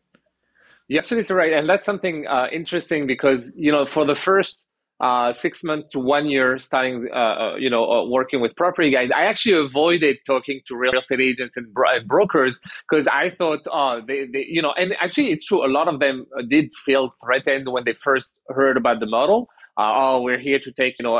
You're 0.89 0.99
absolutely 0.99 1.33
right, 1.33 1.53
and 1.53 1.69
that's 1.69 1.85
something 1.85 2.27
uh, 2.27 2.47
interesting 2.51 3.07
because 3.07 3.53
you 3.55 3.71
know 3.71 3.85
for 3.85 4.03
the 4.03 4.15
first 4.15 4.67
uh, 5.03 5.33
six 5.33 5.65
months 5.65 5.91
to 5.91 5.99
one 5.99 6.27
year 6.27 6.57
starting, 6.57 7.09
uh, 7.13 7.17
uh, 7.17 7.55
you 7.59 7.69
know, 7.69 7.83
uh, 7.91 8.07
working 8.07 8.39
with 8.39 8.55
property 8.55 8.89
guys, 8.89 9.09
I 9.11 9.23
actually 9.25 9.59
avoided 9.65 10.17
talking 10.25 10.61
to 10.67 10.77
real 10.77 10.97
estate 10.97 11.19
agents 11.19 11.57
and, 11.57 11.71
bro- 11.73 11.93
and 11.93 12.07
brokers 12.07 12.61
because 12.89 13.05
I 13.07 13.29
thought, 13.29 13.67
oh, 13.69 13.99
they, 14.07 14.27
they, 14.31 14.45
you 14.47 14.61
know, 14.61 14.71
and 14.77 14.95
actually 15.01 15.31
it's 15.31 15.45
true. 15.45 15.65
A 15.65 15.67
lot 15.67 15.89
of 15.89 15.99
them 15.99 16.25
uh, 16.39 16.43
did 16.49 16.71
feel 16.85 17.13
threatened 17.21 17.69
when 17.69 17.83
they 17.83 17.91
first 17.91 18.39
heard 18.47 18.77
about 18.77 19.01
the 19.01 19.05
model. 19.05 19.49
Uh, 19.77 19.91
oh, 19.93 20.21
we're 20.21 20.39
here 20.39 20.59
to 20.59 20.71
take, 20.71 20.95
you 20.99 21.03
know, 21.03 21.19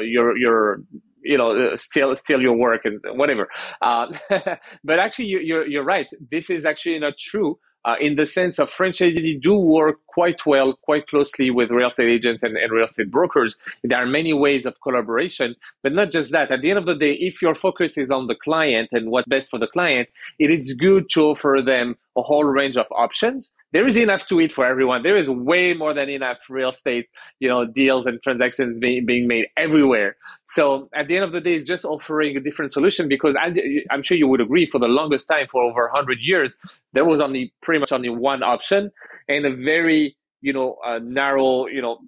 your, 0.00 0.36
your, 0.36 0.82
you 1.22 1.38
know, 1.38 1.76
steal, 1.76 2.16
steal 2.16 2.40
your 2.40 2.56
work 2.56 2.80
and 2.84 2.98
whatever. 3.16 3.46
but 3.80 4.98
actually, 4.98 5.26
you, 5.26 5.38
you're, 5.38 5.66
you're 5.68 5.84
right. 5.84 6.08
This 6.32 6.50
is 6.50 6.64
actually 6.64 6.98
not 6.98 7.14
true 7.18 7.56
uh, 7.84 7.96
in 8.00 8.16
the 8.16 8.26
sense 8.26 8.58
of 8.58 8.70
franchisees 8.70 9.40
do 9.40 9.54
work 9.54 9.98
quite 10.06 10.44
well, 10.46 10.78
quite 10.82 11.06
closely 11.08 11.50
with 11.50 11.70
real 11.70 11.88
estate 11.88 12.08
agents 12.08 12.42
and, 12.42 12.56
and, 12.56 12.72
real 12.72 12.84
estate 12.84 13.10
brokers. 13.10 13.56
There 13.82 13.98
are 13.98 14.06
many 14.06 14.32
ways 14.32 14.66
of 14.66 14.80
collaboration, 14.82 15.56
but 15.82 15.92
not 15.92 16.10
just 16.10 16.30
that. 16.32 16.50
At 16.50 16.62
the 16.62 16.70
end 16.70 16.78
of 16.78 16.86
the 16.86 16.94
day, 16.94 17.14
if 17.14 17.42
your 17.42 17.54
focus 17.54 17.98
is 17.98 18.10
on 18.10 18.26
the 18.26 18.34
client 18.34 18.90
and 18.92 19.10
what's 19.10 19.28
best 19.28 19.50
for 19.50 19.58
the 19.58 19.66
client, 19.66 20.08
it 20.38 20.50
is 20.50 20.74
good 20.74 21.10
to 21.10 21.26
offer 21.26 21.58
them 21.64 21.96
a 22.16 22.22
whole 22.22 22.44
range 22.44 22.76
of 22.76 22.86
options. 22.92 23.52
There 23.72 23.86
is 23.86 23.96
enough 23.96 24.26
to 24.28 24.40
eat 24.40 24.52
for 24.52 24.66
everyone. 24.66 25.02
There 25.02 25.16
is 25.16 25.28
way 25.30 25.72
more 25.72 25.94
than 25.94 26.08
enough 26.08 26.38
real 26.50 26.70
estate, 26.70 27.06
you 27.40 27.48
know, 27.48 27.64
deals 27.64 28.06
and 28.06 28.22
transactions 28.22 28.78
being, 28.78 29.06
being 29.06 29.26
made 29.26 29.46
everywhere. 29.56 30.16
So 30.44 30.90
at 30.94 31.08
the 31.08 31.16
end 31.16 31.24
of 31.24 31.32
the 31.32 31.40
day, 31.40 31.54
it's 31.54 31.66
just 31.66 31.84
offering 31.84 32.36
a 32.36 32.40
different 32.40 32.72
solution 32.72 33.08
because 33.08 33.34
as 33.42 33.58
I'm 33.90 34.02
sure 34.02 34.16
you 34.16 34.28
would 34.28 34.40
agree, 34.40 34.66
for 34.66 34.78
the 34.78 34.88
longest 34.88 35.26
time, 35.28 35.46
for 35.48 35.62
over 35.62 35.88
100 35.92 36.18
years, 36.20 36.58
there 36.92 37.04
was 37.04 37.20
only 37.20 37.52
pretty 37.62 37.80
much 37.80 37.92
only 37.92 38.10
one 38.10 38.42
option 38.42 38.90
and 39.28 39.46
a 39.46 39.54
very, 39.54 40.16
you 40.42 40.52
know, 40.52 40.76
uh, 40.86 41.00
narrow, 41.02 41.66
you 41.66 41.80
know, 41.80 41.98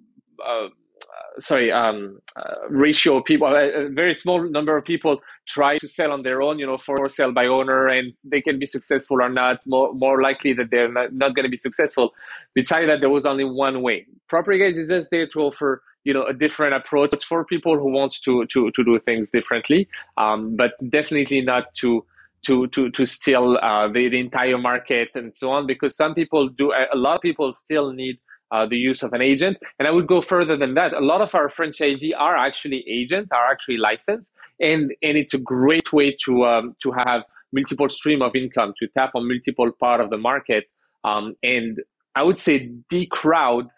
uh, 0.45 0.67
sorry 1.39 1.71
um, 1.71 2.19
uh, 2.35 2.67
ratio 2.69 3.17
of 3.17 3.25
people 3.25 3.47
a, 3.47 3.89
very 3.89 4.13
small 4.13 4.41
number 4.49 4.77
of 4.77 4.85
people 4.85 5.19
try 5.47 5.77
to 5.77 5.87
sell 5.87 6.11
on 6.11 6.23
their 6.23 6.41
own 6.41 6.59
you 6.59 6.65
know 6.65 6.77
for 6.77 7.07
sale 7.09 7.31
by 7.31 7.45
owner 7.45 7.87
and 7.87 8.13
they 8.23 8.41
can 8.41 8.59
be 8.59 8.65
successful 8.65 9.21
or 9.21 9.29
not. 9.29 9.59
More, 9.65 9.93
more 9.93 10.21
likely 10.21 10.53
that 10.53 10.69
they're 10.71 10.91
not, 10.91 11.13
not 11.13 11.35
going 11.35 11.43
to 11.43 11.49
be 11.49 11.57
successful. 11.57 12.13
Besides 12.53 12.87
that 12.87 12.99
there 13.01 13.09
was 13.09 13.25
only 13.25 13.43
one 13.43 13.81
way. 13.81 14.05
Property 14.27 14.59
guys 14.59 14.77
is 14.77 14.89
just 14.89 15.11
there 15.11 15.27
to 15.27 15.39
offer 15.41 15.81
you 16.03 16.13
know 16.13 16.25
a 16.25 16.33
different 16.33 16.73
approach 16.73 17.23
for 17.25 17.43
people 17.45 17.77
who 17.77 17.91
want 17.91 18.15
to 18.23 18.45
to, 18.47 18.71
to 18.71 18.83
do 18.83 18.99
things 18.99 19.31
differently 19.31 19.87
um, 20.17 20.55
but 20.55 20.73
definitely 20.91 21.41
not 21.41 21.73
to 21.73 22.05
to 22.45 22.67
to 22.67 22.91
to 22.91 23.05
steal 23.07 23.57
uh, 23.63 23.87
the, 23.87 24.07
the 24.09 24.19
entire 24.19 24.57
market 24.57 25.09
and 25.15 25.35
so 25.35 25.49
on 25.49 25.65
because 25.65 25.95
some 25.95 26.13
people 26.13 26.47
do 26.47 26.71
a 26.71 26.95
lot 26.95 27.15
of 27.15 27.21
people 27.21 27.51
still 27.53 27.91
need 27.91 28.19
uh, 28.51 28.65
the 28.65 28.77
use 28.77 29.03
of 29.03 29.13
an 29.13 29.21
agent. 29.21 29.57
And 29.79 29.87
I 29.87 29.91
would 29.91 30.07
go 30.07 30.21
further 30.21 30.55
than 30.57 30.75
that. 30.75 30.93
A 30.93 30.99
lot 30.99 31.21
of 31.21 31.33
our 31.35 31.47
franchisee 31.47 32.11
are 32.17 32.35
actually 32.37 32.85
agents, 32.87 33.31
are 33.31 33.51
actually 33.51 33.77
licensed, 33.77 34.33
and 34.59 34.93
and 35.01 35.17
it's 35.17 35.33
a 35.33 35.39
great 35.39 35.91
way 35.91 36.15
to 36.25 36.45
um, 36.45 36.75
to 36.81 36.91
have 36.91 37.23
multiple 37.51 37.89
stream 37.89 38.21
of 38.21 38.35
income 38.35 38.73
to 38.79 38.87
tap 38.87 39.11
on 39.15 39.27
multiple 39.27 39.71
part 39.71 40.01
of 40.01 40.09
the 40.09 40.17
market. 40.17 40.65
Um, 41.03 41.35
and 41.43 41.81
I 42.15 42.23
would 42.23 42.37
say 42.37 42.71
decrowd 42.89 43.69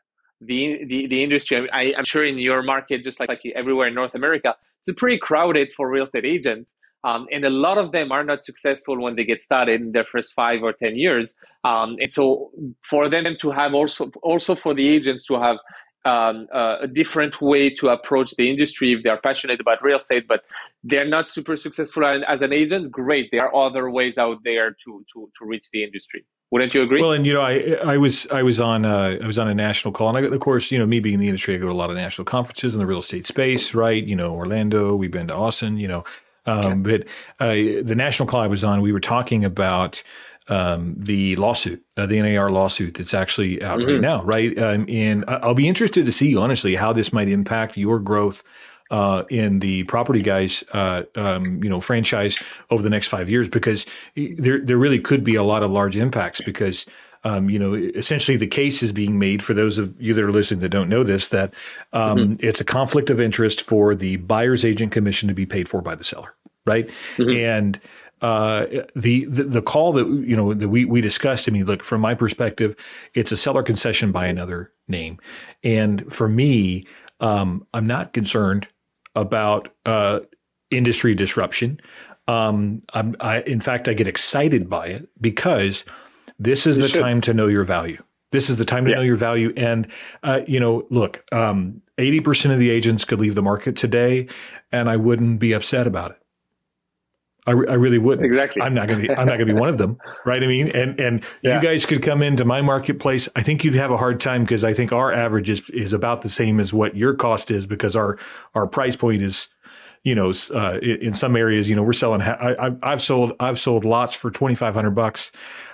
the 0.41 0.85
the, 0.85 1.07
the 1.07 1.23
industry. 1.23 1.69
I, 1.71 1.93
am 1.97 2.05
sure 2.05 2.25
in 2.25 2.37
your 2.37 2.63
market, 2.63 3.03
just 3.03 3.19
like, 3.19 3.29
like 3.29 3.41
everywhere 3.55 3.87
in 3.87 3.93
North 3.93 4.15
America, 4.15 4.55
it's 4.85 4.99
pretty 4.99 5.17
crowded 5.17 5.71
for 5.71 5.89
real 5.89 6.03
estate 6.03 6.25
agents. 6.25 6.73
Um, 7.03 7.27
and 7.31 7.45
a 7.45 7.49
lot 7.49 7.77
of 7.77 7.91
them 7.91 8.11
are 8.11 8.23
not 8.23 8.43
successful 8.43 8.99
when 8.99 9.15
they 9.15 9.23
get 9.23 9.41
started 9.41 9.81
in 9.81 9.91
their 9.91 10.03
first 10.05 10.33
five 10.33 10.63
or 10.63 10.73
10 10.73 10.95
years. 10.95 11.35
Um, 11.63 11.95
and 11.99 12.11
so 12.11 12.51
for 12.81 13.07
them 13.09 13.25
to 13.39 13.51
have 13.51 13.73
also, 13.73 14.11
also 14.23 14.55
for 14.55 14.73
the 14.73 14.87
agents 14.87 15.25
to 15.27 15.39
have 15.39 15.57
um, 16.05 16.47
uh, 16.53 16.77
a 16.81 16.87
different 16.87 17.41
way 17.41 17.69
to 17.69 17.89
approach 17.89 18.31
the 18.35 18.49
industry 18.49 18.93
if 18.93 19.03
they're 19.03 19.19
passionate 19.19 19.59
about 19.59 19.83
real 19.83 19.97
estate, 19.97 20.27
but 20.27 20.43
they're 20.83 21.07
not 21.07 21.29
super 21.29 21.55
successful 21.55 22.05
as 22.05 22.41
an 22.41 22.53
agent, 22.53 22.91
great. 22.91 23.29
There 23.31 23.45
are 23.45 23.67
other 23.67 23.89
ways 23.89 24.17
out 24.17 24.37
there 24.43 24.71
to, 24.71 25.05
to, 25.13 25.29
to 25.37 25.45
reach 25.45 25.69
the 25.71 25.83
industry. 25.83 26.25
Wouldn't 26.49 26.73
you 26.73 26.81
agree? 26.81 27.01
Well, 27.01 27.11
and 27.11 27.27
you 27.27 27.33
know, 27.33 27.41
I 27.41 27.77
I 27.83 27.97
was 27.97 28.25
I 28.27 28.41
was 28.41 28.61
on 28.61 28.85
I 28.85 29.17
was 29.27 29.37
on 29.37 29.49
a 29.49 29.53
national 29.53 29.91
call, 29.91 30.15
and 30.15 30.17
I, 30.17 30.33
of 30.33 30.39
course, 30.39 30.71
you 30.71 30.79
know, 30.79 30.85
me 30.85 31.01
being 31.01 31.15
in 31.15 31.19
the 31.19 31.27
industry, 31.27 31.55
I 31.55 31.57
go 31.57 31.65
to 31.65 31.73
a 31.73 31.73
lot 31.73 31.89
of 31.89 31.97
national 31.97 32.23
conferences 32.23 32.73
in 32.73 32.79
the 32.79 32.85
real 32.85 32.99
estate 32.99 33.25
space, 33.25 33.73
right? 33.73 34.01
You 34.01 34.15
know, 34.15 34.33
Orlando, 34.33 34.95
we've 34.95 35.11
been 35.11 35.27
to 35.27 35.35
Austin, 35.35 35.77
you 35.77 35.89
know, 35.89 36.05
um, 36.47 36.81
but 36.81 37.03
uh, 37.39 37.53
the 37.83 37.95
national 37.95 38.27
call 38.27 38.41
I 38.41 38.47
was 38.47 38.63
on, 38.63 38.81
we 38.81 38.91
were 38.91 38.99
talking 38.99 39.45
about 39.45 40.01
um, 40.47 40.95
the 40.97 41.35
lawsuit, 41.35 41.83
uh, 41.97 42.05
the 42.05 42.21
NAR 42.21 42.49
lawsuit 42.49 42.95
that's 42.95 43.13
actually 43.13 43.61
out 43.61 43.79
mm-hmm. 43.79 43.91
right 43.91 44.01
now, 44.01 44.23
right? 44.23 44.57
Um, 44.57 44.85
and 44.87 45.25
I'll 45.27 45.53
be 45.53 45.67
interested 45.67 46.05
to 46.05 46.11
see, 46.11 46.35
honestly, 46.35 46.75
how 46.75 46.93
this 46.93 47.11
might 47.11 47.29
impact 47.29 47.77
your 47.77 47.99
growth 47.99 48.43
uh, 48.89 49.23
in 49.29 49.59
the 49.59 49.83
property 49.83 50.21
guys, 50.21 50.63
uh, 50.71 51.03
um, 51.15 51.61
you 51.61 51.69
know, 51.69 51.81
franchise 51.81 52.39
over 52.69 52.81
the 52.81 52.89
next 52.89 53.09
five 53.09 53.29
years, 53.29 53.49
because 53.49 53.85
there 54.15 54.63
there 54.63 54.77
really 54.77 54.99
could 54.99 55.23
be 55.23 55.35
a 55.35 55.43
lot 55.43 55.63
of 55.63 55.71
large 55.71 55.97
impacts 55.97 56.39
because 56.39 56.85
um, 57.27 57.49
you 57.49 57.59
know, 57.59 57.73
essentially 57.73 58.37
the 58.37 58.47
case 58.47 58.81
is 58.81 58.93
being 58.93 59.19
made 59.19 59.43
for 59.43 59.53
those 59.53 59.77
of 59.77 59.93
you 59.99 60.13
that 60.13 60.23
are 60.23 60.31
listening 60.31 60.61
that 60.61 60.69
don't 60.69 60.87
know 60.87 61.03
this 61.03 61.27
that 61.27 61.53
um, 61.91 62.17
mm-hmm. 62.17 62.33
it's 62.39 62.61
a 62.61 62.63
conflict 62.63 63.09
of 63.09 63.19
interest 63.19 63.61
for 63.61 63.95
the 63.95 64.15
buyer's 64.17 64.63
agent 64.63 64.93
commission 64.93 65.27
to 65.27 65.33
be 65.33 65.45
paid 65.45 65.67
for 65.67 65.81
by 65.81 65.93
the 65.93 66.05
seller, 66.05 66.33
right? 66.65 66.89
Mm-hmm. 67.17 67.37
And 67.37 67.81
uh, 68.21 68.67
the, 68.95 69.25
the, 69.25 69.43
the 69.43 69.61
call 69.61 69.91
that 69.91 70.07
you 70.07 70.37
know 70.37 70.53
that 70.53 70.69
we 70.69 70.85
we 70.85 71.01
discussed. 71.01 71.49
I 71.49 71.51
mean, 71.51 71.65
look 71.65 71.83
from 71.83 71.99
my 71.99 72.15
perspective, 72.15 72.77
it's 73.13 73.33
a 73.33 73.37
seller 73.37 73.61
concession 73.61 74.13
by 74.13 74.27
another 74.27 74.71
name, 74.87 75.19
and 75.65 76.11
for 76.11 76.29
me, 76.29 76.85
um, 77.19 77.67
I'm 77.73 77.85
not 77.85 78.13
concerned 78.13 78.69
about 79.15 79.67
uh, 79.85 80.21
industry 80.71 81.13
disruption. 81.13 81.81
Um, 82.29 82.81
I'm, 82.93 83.17
I, 83.19 83.41
in 83.41 83.59
fact, 83.59 83.89
I 83.89 83.93
get 83.93 84.07
excited 84.07 84.69
by 84.69 84.87
it 84.87 85.09
because 85.19 85.83
this 86.39 86.67
is 86.67 86.77
you 86.77 86.83
the 86.83 86.89
should. 86.89 87.01
time 87.01 87.21
to 87.21 87.33
know 87.33 87.47
your 87.47 87.63
value. 87.63 88.01
This 88.31 88.49
is 88.49 88.57
the 88.57 88.65
time 88.65 88.85
to 88.85 88.91
yeah. 88.91 88.97
know 88.97 89.03
your 89.03 89.15
value. 89.15 89.53
And, 89.55 89.87
uh, 90.21 90.41
you 90.47 90.59
know, 90.59 90.85
look, 90.89 91.23
um, 91.31 91.81
80% 91.97 92.51
of 92.51 92.59
the 92.59 92.69
agents 92.69 93.05
could 93.05 93.19
leave 93.19 93.35
the 93.35 93.41
market 93.41 93.75
today, 93.75 94.27
and 94.71 94.89
I 94.89 94.97
wouldn't 94.97 95.39
be 95.39 95.53
upset 95.53 95.87
about 95.87 96.11
it. 96.11 96.17
I, 97.47 97.51
I 97.51 97.75
really 97.75 97.97
wouldn't. 97.97 98.25
Exactly. 98.25 98.61
I'm 98.61 98.73
not 98.73 98.89
going 98.89 99.01
to 99.01 99.07
be. 99.07 99.13
I'm 99.13 99.25
not 99.25 99.37
to 99.37 99.45
be 99.45 99.53
one 99.53 99.69
of 99.69 99.77
them, 99.77 99.97
right? 100.25 100.43
I 100.43 100.47
mean, 100.47 100.67
and 100.67 100.99
and 100.99 101.23
yeah. 101.41 101.55
you 101.55 101.61
guys 101.65 101.85
could 101.85 102.01
come 102.01 102.21
into 102.21 102.43
my 102.43 102.61
marketplace. 102.61 103.29
I 103.37 103.41
think 103.41 103.63
you'd 103.63 103.73
have 103.73 103.89
a 103.89 103.95
hard 103.95 104.19
time 104.19 104.43
because 104.43 104.65
I 104.65 104.73
think 104.73 104.91
our 104.91 105.13
average 105.13 105.49
is 105.49 105.69
is 105.69 105.93
about 105.93 106.23
the 106.23 106.29
same 106.29 106.59
as 106.59 106.73
what 106.73 106.97
your 106.97 107.13
cost 107.13 107.49
is 107.49 107.65
because 107.65 107.95
our 107.95 108.19
our 108.53 108.67
price 108.67 108.97
point 108.97 109.21
is 109.21 109.47
you 110.03 110.15
know, 110.15 110.31
uh, 110.53 110.79
in 110.79 111.13
some 111.13 111.35
areas, 111.35 111.69
you 111.69 111.75
know, 111.75 111.83
we're 111.83 111.91
selling. 111.91 112.21
I, 112.21 112.71
have 112.81 113.01
sold 113.01 113.33
I've 113.41 113.59
sold 113.59 113.83
lots 113.83 114.13
for 114.13 114.31
twenty 114.31 114.55
five 114.55 114.73
hundred 114.73 114.91
bucks. 114.91 115.33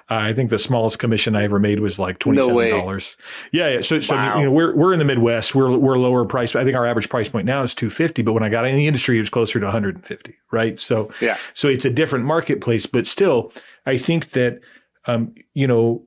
Uh, 0.10 0.16
I 0.16 0.34
think 0.34 0.50
the 0.50 0.60
smallest 0.60 1.00
commission 1.00 1.36
I 1.36 1.44
ever 1.44 1.60
made 1.60 1.80
was 1.80 2.00
like 2.00 2.20
twenty 2.20 2.42
seven 2.42 2.70
dollars. 2.70 3.18
No 3.54 3.60
yeah, 3.60 3.76
yeah. 3.76 3.82
So, 3.82 4.00
so 4.00 4.16
wow. 4.16 4.38
you 4.38 4.46
know, 4.46 4.52
we're 4.52 4.76
we're 4.76 4.94
in 4.94 5.00
the 5.00 5.06
Midwest. 5.06 5.56
We're 5.56 5.78
we're 5.78 5.98
lower 5.98 6.26
price. 6.26 6.56
I 6.56 6.63
think 6.63 6.76
our 6.76 6.86
average 6.86 7.10
price 7.10 7.30
point 7.30 7.46
now 7.46 7.63
is 7.63 7.74
two 7.74 7.89
fifty. 7.89 8.22
But 8.22 8.34
when 8.34 8.44
I 8.44 8.50
got 8.50 8.66
in 8.66 8.76
the 8.76 8.88
industry, 8.88 9.18
it 9.18 9.22
was 9.22 9.30
closer 9.30 9.60
to 9.60 9.66
one 9.66 9.72
hundred 9.72 9.96
and 9.96 10.06
fifty. 10.06 10.36
Right. 10.52 10.78
So 10.80 11.12
yeah. 11.22 11.38
So 11.54 11.68
it's 11.68 11.86
a 11.86 11.89
different 11.89 12.26
marketplace, 12.26 12.86
but 12.86 13.08
still, 13.08 13.52
I 13.86 13.98
think 13.98 14.32
that 14.32 14.60
um, 15.08 15.34
you 15.54 15.68
know 15.68 16.06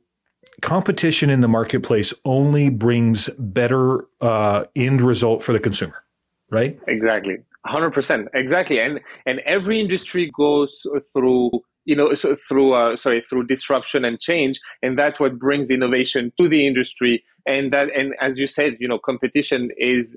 competition 0.63 1.29
in 1.29 1.41
the 1.41 1.49
marketplace 1.49 2.15
only 2.25 2.69
brings 2.71 3.29
better 3.39 4.07
uh, 4.21 4.65
end 4.75 5.03
result 5.03 5.43
for 5.43 5.53
the 5.53 5.61
consumer 5.61 6.03
right 6.51 6.79
exactly 6.87 7.37
Hundred 7.67 7.91
percent, 7.91 8.29
exactly, 8.33 8.79
and 8.79 9.01
and 9.27 9.41
every 9.41 9.81
industry 9.81 10.31
goes 10.37 10.87
through 11.13 11.51
you 11.87 11.97
know 11.97 12.15
so 12.15 12.37
through 12.49 12.75
uh, 12.75 12.97
sorry 12.97 13.23
through 13.29 13.47
disruption 13.47 14.05
and 14.05 14.21
change, 14.21 14.61
and 14.83 14.99
that's 14.99 15.19
what 15.19 15.39
brings 15.39 15.71
innovation 15.71 16.33
to 16.39 16.49
the 16.49 16.67
industry. 16.67 17.25
And 17.47 17.73
that 17.73 17.89
and 17.97 18.15
as 18.21 18.39
you 18.39 18.47
said, 18.47 18.77
you 18.81 18.89
know, 18.89 18.99
competition 18.99 19.71
is, 19.79 20.17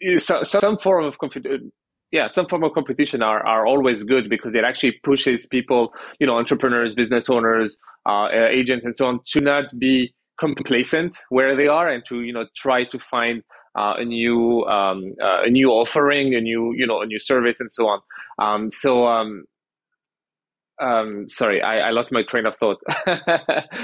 is 0.00 0.24
some 0.24 0.78
form 0.78 1.04
of 1.04 1.18
competition 1.18 1.72
yeah 2.12 2.28
some 2.28 2.46
form 2.46 2.62
of 2.62 2.72
competition 2.74 3.22
are, 3.22 3.44
are 3.46 3.66
always 3.66 4.04
good 4.04 4.28
because 4.28 4.54
it 4.54 4.64
actually 4.64 4.92
pushes 5.02 5.46
people 5.46 5.94
you 6.20 6.26
know 6.26 6.36
entrepreneurs 6.36 6.94
business 6.94 7.30
owners 7.30 7.78
uh, 8.04 8.28
agents 8.30 8.84
and 8.84 8.94
so 8.94 9.06
on 9.06 9.18
to 9.24 9.40
not 9.40 9.64
be 9.78 10.14
complacent 10.38 11.16
where 11.30 11.56
they 11.56 11.68
are 11.68 11.88
and 11.88 12.04
to 12.04 12.20
you 12.20 12.32
know 12.32 12.44
try 12.54 12.84
to 12.84 12.98
find 12.98 13.42
uh, 13.74 13.94
a 13.98 14.04
new 14.04 14.64
um, 14.64 15.14
uh, 15.22 15.42
a 15.44 15.50
new 15.50 15.70
offering, 15.70 16.34
a 16.34 16.40
new 16.40 16.74
you 16.76 16.86
know 16.86 17.00
a 17.00 17.06
new 17.06 17.18
service, 17.18 17.60
and 17.60 17.72
so 17.72 17.86
on. 17.88 18.00
Um, 18.38 18.70
so 18.70 19.06
um, 19.06 19.44
um, 20.80 21.28
sorry, 21.28 21.62
I, 21.62 21.88
I, 21.88 21.90
lost 21.90 22.12
my 22.12 22.22
train 22.22 22.46
of 22.46 22.56
thought. 22.56 22.78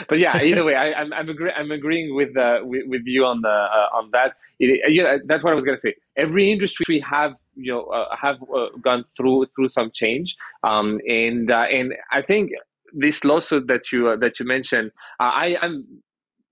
but 0.09 0.19
yeah, 0.19 0.43
either 0.43 0.65
way, 0.65 0.75
I, 0.75 0.89
am 0.89 1.13
I'm, 1.13 1.13
I'm, 1.13 1.29
agree, 1.29 1.53
I'm 1.53 1.71
agreeing 1.71 2.15
with, 2.15 2.37
uh, 2.37 2.61
with, 2.63 2.85
with 2.87 3.03
you 3.05 3.25
on 3.25 3.43
the 3.43 3.49
uh, 3.49 3.97
on 3.97 4.11
that. 4.13 4.35
It, 4.59 5.23
that's 5.27 5.45
what 5.45 5.53
I 5.53 5.55
was 5.55 5.65
gonna 5.65 5.79
say. 5.79 5.95
Every 6.17 6.51
industry 6.51 6.99
have 7.01 7.35
you 7.55 7.73
know 7.73 7.85
uh, 7.85 8.17
have 8.21 8.43
uh, 8.55 8.69
gone 8.83 9.05
through 9.17 9.47
through 9.55 9.69
some 9.69 9.91
change, 9.93 10.37
um, 10.65 11.01
and 11.09 11.51
uh, 11.51 11.67
and 11.71 11.95
I 12.11 12.23
think 12.23 12.51
this 12.93 13.23
lawsuit 13.23 13.69
that 13.69 13.93
you 13.93 14.09
uh, 14.09 14.17
that 14.17 14.41
you 14.41 14.47
mentioned, 14.47 14.91
I 15.21 15.59
am 15.63 16.03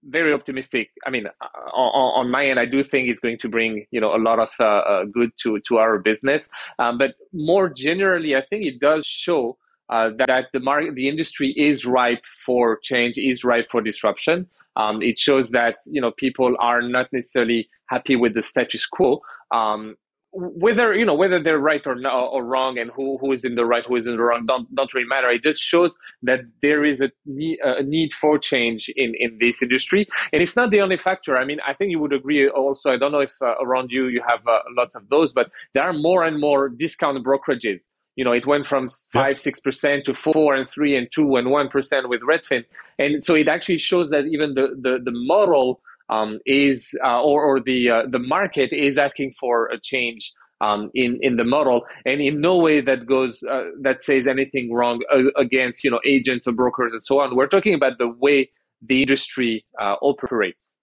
very 0.08 0.32
optimistic. 0.32 0.90
I 1.04 1.10
mean, 1.10 1.26
uh, 1.26 1.46
on, 1.74 2.26
on, 2.26 2.30
my 2.30 2.46
end, 2.46 2.60
I 2.60 2.66
do 2.66 2.82
think 2.82 3.08
it's 3.08 3.20
going 3.20 3.38
to 3.38 3.48
bring 3.48 3.86
you 3.90 4.00
know 4.00 4.14
a 4.14 4.18
lot 4.18 4.38
of 4.38 4.50
uh, 4.60 4.64
uh, 4.64 5.04
good 5.04 5.30
to 5.42 5.60
to 5.60 5.78
our 5.78 5.98
business. 5.98 6.48
Um, 6.78 6.98
but 6.98 7.14
more 7.32 7.68
generally, 7.68 8.36
I 8.36 8.42
think 8.48 8.64
it 8.64 8.80
does 8.80 9.06
show 9.06 9.58
uh, 9.88 10.10
that, 10.18 10.26
that, 10.28 10.46
the 10.52 10.60
market, 10.60 10.94
the 10.94 11.08
industry 11.08 11.52
is 11.56 11.86
ripe 11.86 12.22
for 12.44 12.78
change, 12.82 13.18
is 13.18 13.44
ripe 13.44 13.70
for 13.70 13.80
disruption. 13.80 14.46
Um, 14.76 15.00
it 15.00 15.18
shows 15.18 15.50
that 15.52 15.76
you 15.86 16.00
know 16.00 16.10
people 16.10 16.54
are 16.60 16.82
not 16.82 17.12
necessarily 17.12 17.68
happy 17.88 18.16
with 18.16 18.34
the 18.34 18.42
status 18.42 18.84
quo. 18.84 19.20
Um, 19.52 19.96
whether 20.38 20.94
you 20.94 21.04
know 21.04 21.14
whether 21.14 21.42
they're 21.42 21.58
right 21.58 21.86
or 21.86 21.94
no, 21.94 22.10
or 22.10 22.44
wrong 22.44 22.78
and 22.78 22.90
who, 22.90 23.16
who 23.18 23.32
is 23.32 23.42
in 23.42 23.54
the 23.54 23.64
right 23.64 23.86
who 23.86 23.96
is 23.96 24.06
in 24.06 24.16
the 24.16 24.22
wrong 24.22 24.44
don't, 24.44 24.72
don't 24.74 24.92
really 24.92 25.06
matter 25.06 25.30
it 25.30 25.42
just 25.42 25.62
shows 25.62 25.96
that 26.22 26.40
there 26.60 26.84
is 26.84 27.00
a 27.00 27.10
need, 27.24 27.58
a 27.60 27.82
need 27.82 28.12
for 28.12 28.38
change 28.38 28.90
in 28.96 29.14
in 29.18 29.38
this 29.40 29.62
industry 29.62 30.06
and 30.34 30.42
it's 30.42 30.54
not 30.54 30.70
the 30.70 30.80
only 30.80 30.98
factor 30.98 31.38
i 31.38 31.44
mean 31.44 31.58
i 31.66 31.72
think 31.72 31.90
you 31.90 31.98
would 31.98 32.12
agree 32.12 32.48
also 32.50 32.90
i 32.90 32.98
don't 32.98 33.12
know 33.12 33.20
if 33.20 33.32
uh, 33.40 33.54
around 33.62 33.90
you 33.90 34.08
you 34.08 34.22
have 34.28 34.46
uh, 34.46 34.58
lots 34.76 34.94
of 34.94 35.08
those 35.08 35.32
but 35.32 35.50
there 35.72 35.84
are 35.84 35.94
more 35.94 36.22
and 36.22 36.38
more 36.38 36.68
discount 36.68 37.24
brokerages 37.24 37.88
you 38.16 38.24
know 38.24 38.32
it 38.32 38.46
went 38.46 38.66
from 38.66 38.88
five 39.12 39.38
six 39.38 39.60
percent 39.60 40.04
to 40.04 40.14
four 40.14 40.54
and 40.54 40.68
three 40.68 40.96
and 40.96 41.08
two 41.12 41.36
and 41.36 41.50
one 41.50 41.68
percent 41.68 42.08
with 42.08 42.20
redfin 42.22 42.64
and 42.98 43.24
so 43.24 43.34
it 43.34 43.48
actually 43.48 43.78
shows 43.78 44.10
that 44.10 44.24
even 44.26 44.54
the 44.54 44.68
the, 44.80 44.98
the 45.04 45.12
model 45.12 45.80
um, 46.08 46.38
is 46.46 46.94
uh, 47.04 47.22
or, 47.22 47.42
or 47.44 47.60
the 47.60 47.90
uh, 47.90 48.02
the 48.08 48.18
market 48.18 48.72
is 48.72 48.98
asking 48.98 49.32
for 49.32 49.66
a 49.66 49.78
change 49.80 50.32
um, 50.60 50.90
in 50.94 51.18
in 51.20 51.36
the 51.36 51.44
model, 51.44 51.84
and 52.04 52.20
in 52.20 52.40
no 52.40 52.56
way 52.56 52.80
that 52.80 53.06
goes 53.06 53.42
uh, 53.42 53.64
that 53.80 54.02
says 54.02 54.26
anything 54.26 54.72
wrong 54.72 55.02
uh, 55.12 55.30
against 55.36 55.84
you 55.84 55.90
know 55.90 56.00
agents 56.04 56.46
or 56.46 56.52
brokers 56.52 56.92
and 56.92 57.02
so 57.02 57.20
on. 57.20 57.34
We're 57.36 57.48
talking 57.48 57.74
about 57.74 57.98
the 57.98 58.08
way 58.08 58.50
the 58.82 59.02
industry 59.02 59.64
uh, 59.80 59.96
operates. 60.02 60.74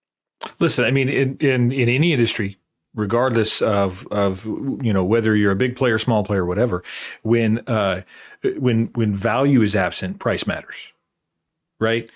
Listen, 0.59 0.85
I 0.85 0.91
mean, 0.91 1.09
in, 1.09 1.37
in 1.37 1.71
in 1.71 1.89
any 1.89 2.11
industry, 2.11 2.57
regardless 2.95 3.61
of 3.61 4.07
of 4.07 4.45
you 4.45 4.93
know 4.93 5.03
whether 5.03 5.35
you're 5.35 5.51
a 5.51 5.55
big 5.55 5.75
player, 5.75 5.97
small 5.97 6.23
player, 6.23 6.45
whatever, 6.45 6.83
when 7.21 7.59
uh, 7.67 8.01
when 8.57 8.87
when 8.93 9.15
value 9.15 9.61
is 9.61 9.75
absent, 9.75 10.19
price 10.19 10.47
matters 10.47 10.93
right? 11.83 12.09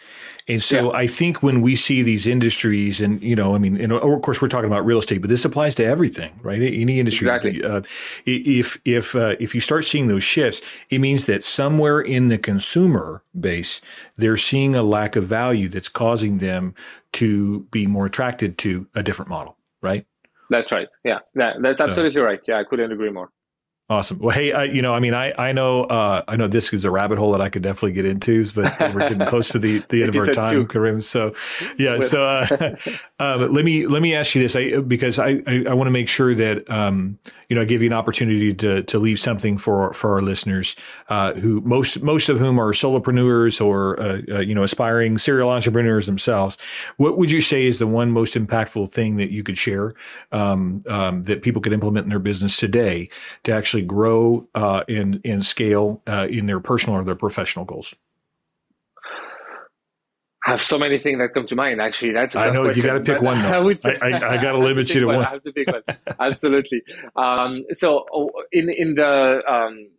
And 0.47 0.63
so 0.63 0.91
yeah. 0.91 0.97
I 0.97 1.07
think 1.07 1.43
when 1.43 1.61
we 1.61 1.75
see 1.75 2.01
these 2.01 2.25
industries, 2.25 3.01
and 3.01 3.21
you 3.21 3.35
know, 3.35 3.53
I 3.53 3.57
mean, 3.57 3.79
and 3.79 3.91
of 3.91 4.21
course 4.21 4.41
we're 4.41 4.47
talking 4.47 4.69
about 4.69 4.85
real 4.85 4.99
estate, 4.99 5.19
but 5.19 5.29
this 5.29 5.43
applies 5.43 5.75
to 5.75 5.85
everything, 5.85 6.39
right? 6.41 6.61
Any 6.61 6.99
industry. 6.99 7.27
Exactly. 7.27 7.63
Uh, 7.63 7.81
if 8.25 8.79
if 8.85 9.13
uh, 9.13 9.35
if 9.41 9.53
you 9.53 9.59
start 9.59 9.83
seeing 9.83 10.07
those 10.07 10.23
shifts, 10.23 10.61
it 10.89 10.99
means 10.99 11.25
that 11.25 11.43
somewhere 11.43 11.99
in 11.99 12.29
the 12.29 12.37
consumer 12.37 13.23
base, 13.37 13.81
they're 14.15 14.37
seeing 14.37 14.73
a 14.73 14.83
lack 14.83 15.17
of 15.17 15.25
value 15.25 15.67
that's 15.67 15.89
causing 15.89 16.37
them 16.37 16.73
to 17.13 17.61
be 17.71 17.85
more 17.85 18.05
attracted 18.05 18.57
to 18.59 18.87
a 18.95 19.03
different 19.03 19.29
model, 19.29 19.57
right? 19.81 20.05
That's 20.49 20.71
right. 20.71 20.87
Yeah, 21.03 21.19
that, 21.35 21.57
that's 21.61 21.81
absolutely 21.81 22.19
so, 22.19 22.23
right. 22.23 22.39
Yeah, 22.47 22.59
I 22.59 22.63
couldn't 22.63 22.91
agree 22.91 23.11
more. 23.11 23.29
Awesome. 23.89 24.19
Well, 24.19 24.35
hey, 24.35 24.51
I, 24.51 24.65
you 24.65 24.81
know, 24.81 24.93
I 24.93 24.99
mean, 24.99 25.13
I, 25.13 25.33
I 25.37 25.53
know, 25.53 25.85
uh, 25.85 26.21
I 26.27 26.35
know 26.35 26.49
this 26.49 26.73
is 26.73 26.83
a 26.83 26.91
rabbit 26.91 27.17
hole 27.17 27.31
that 27.31 27.39
I 27.39 27.47
could 27.47 27.61
definitely 27.61 27.93
get 27.93 28.03
into, 28.03 28.43
but 28.53 28.77
we're 28.93 29.07
getting 29.07 29.25
close 29.27 29.47
to 29.49 29.59
the, 29.59 29.81
the 29.87 30.03
end 30.03 30.13
of 30.13 30.27
our 30.27 30.33
time. 30.33 30.67
Karim. 30.67 30.99
So, 30.99 31.33
yeah. 31.77 31.99
so, 31.99 32.25
uh, 32.25 32.75
uh, 33.19 33.47
let 33.49 33.63
me 33.63 33.87
let 33.87 34.01
me 34.01 34.13
ask 34.13 34.35
you 34.35 34.41
this, 34.41 34.57
I, 34.57 34.79
because 34.79 35.19
I 35.19 35.41
I, 35.47 35.65
I 35.69 35.73
want 35.73 35.87
to 35.87 35.91
make 35.91 36.09
sure 36.09 36.35
that 36.35 36.69
um, 36.69 37.17
you 37.47 37.55
know 37.55 37.61
I 37.61 37.65
give 37.65 37.81
you 37.81 37.87
an 37.87 37.93
opportunity 37.93 38.53
to 38.55 38.83
to 38.83 38.99
leave 38.99 39.19
something 39.19 39.57
for 39.57 39.93
for 39.93 40.13
our 40.13 40.21
listeners, 40.21 40.75
uh, 41.09 41.33
who 41.35 41.61
most 41.61 42.01
most 42.03 42.27
of 42.27 42.39
whom 42.39 42.59
are 42.59 42.73
solopreneurs 42.73 43.65
or 43.65 43.99
uh, 43.99 44.21
uh, 44.29 44.39
you 44.39 44.53
know 44.53 44.63
aspiring 44.63 45.17
serial 45.17 45.49
entrepreneurs 45.49 46.07
themselves. 46.07 46.57
What 46.97 47.17
would 47.17 47.31
you 47.31 47.41
say 47.41 47.65
is 47.65 47.79
the 47.79 47.87
one 47.87 48.11
most 48.11 48.35
impactful 48.35 48.91
thing 48.91 49.15
that 49.17 49.31
you 49.31 49.43
could 49.43 49.57
share 49.57 49.93
um, 50.31 50.83
um, 50.89 51.23
that 51.23 51.41
people 51.41 51.61
could 51.61 51.73
implement 51.73 52.05
in 52.05 52.09
their 52.09 52.19
business 52.19 52.57
today 52.57 53.09
to 53.43 53.53
actually 53.53 53.76
actually 53.77 53.87
grow 53.87 54.47
uh, 54.55 54.83
and, 54.87 55.21
and 55.23 55.45
scale 55.45 56.01
uh, 56.07 56.27
in 56.29 56.45
their 56.47 56.59
personal 56.59 56.99
or 56.99 57.03
their 57.03 57.15
professional 57.15 57.65
goals? 57.65 57.93
I 60.45 60.51
have 60.51 60.61
so 60.61 60.77
many 60.79 60.97
things 60.97 61.19
that 61.19 61.33
come 61.33 61.45
to 61.47 61.55
mind. 61.55 61.81
Actually, 61.81 62.13
that's 62.13 62.35
I 62.35 62.49
know 62.51 62.63
question, 62.63 62.83
you 62.83 62.89
got 62.89 63.05
to 63.05 63.13
pick 63.13 63.21
one. 63.21 63.37
I, 63.57 63.59
would, 63.59 63.85
I, 63.85 63.97
I, 64.01 64.35
I 64.35 64.37
got 64.41 64.53
to 64.53 64.59
limit 64.59 64.93
you 64.93 65.01
to 65.01 65.07
one. 65.07 65.15
one. 65.17 65.25
I 65.25 65.29
have 65.31 65.43
to 65.43 65.51
pick 65.51 65.67
one. 65.67 65.83
Absolutely. 66.19 66.81
Um, 67.17 67.65
so 67.73 68.05
oh, 68.13 68.29
in 68.53 68.69
in 68.69 68.95
the 68.95 69.41
um, 69.45 69.89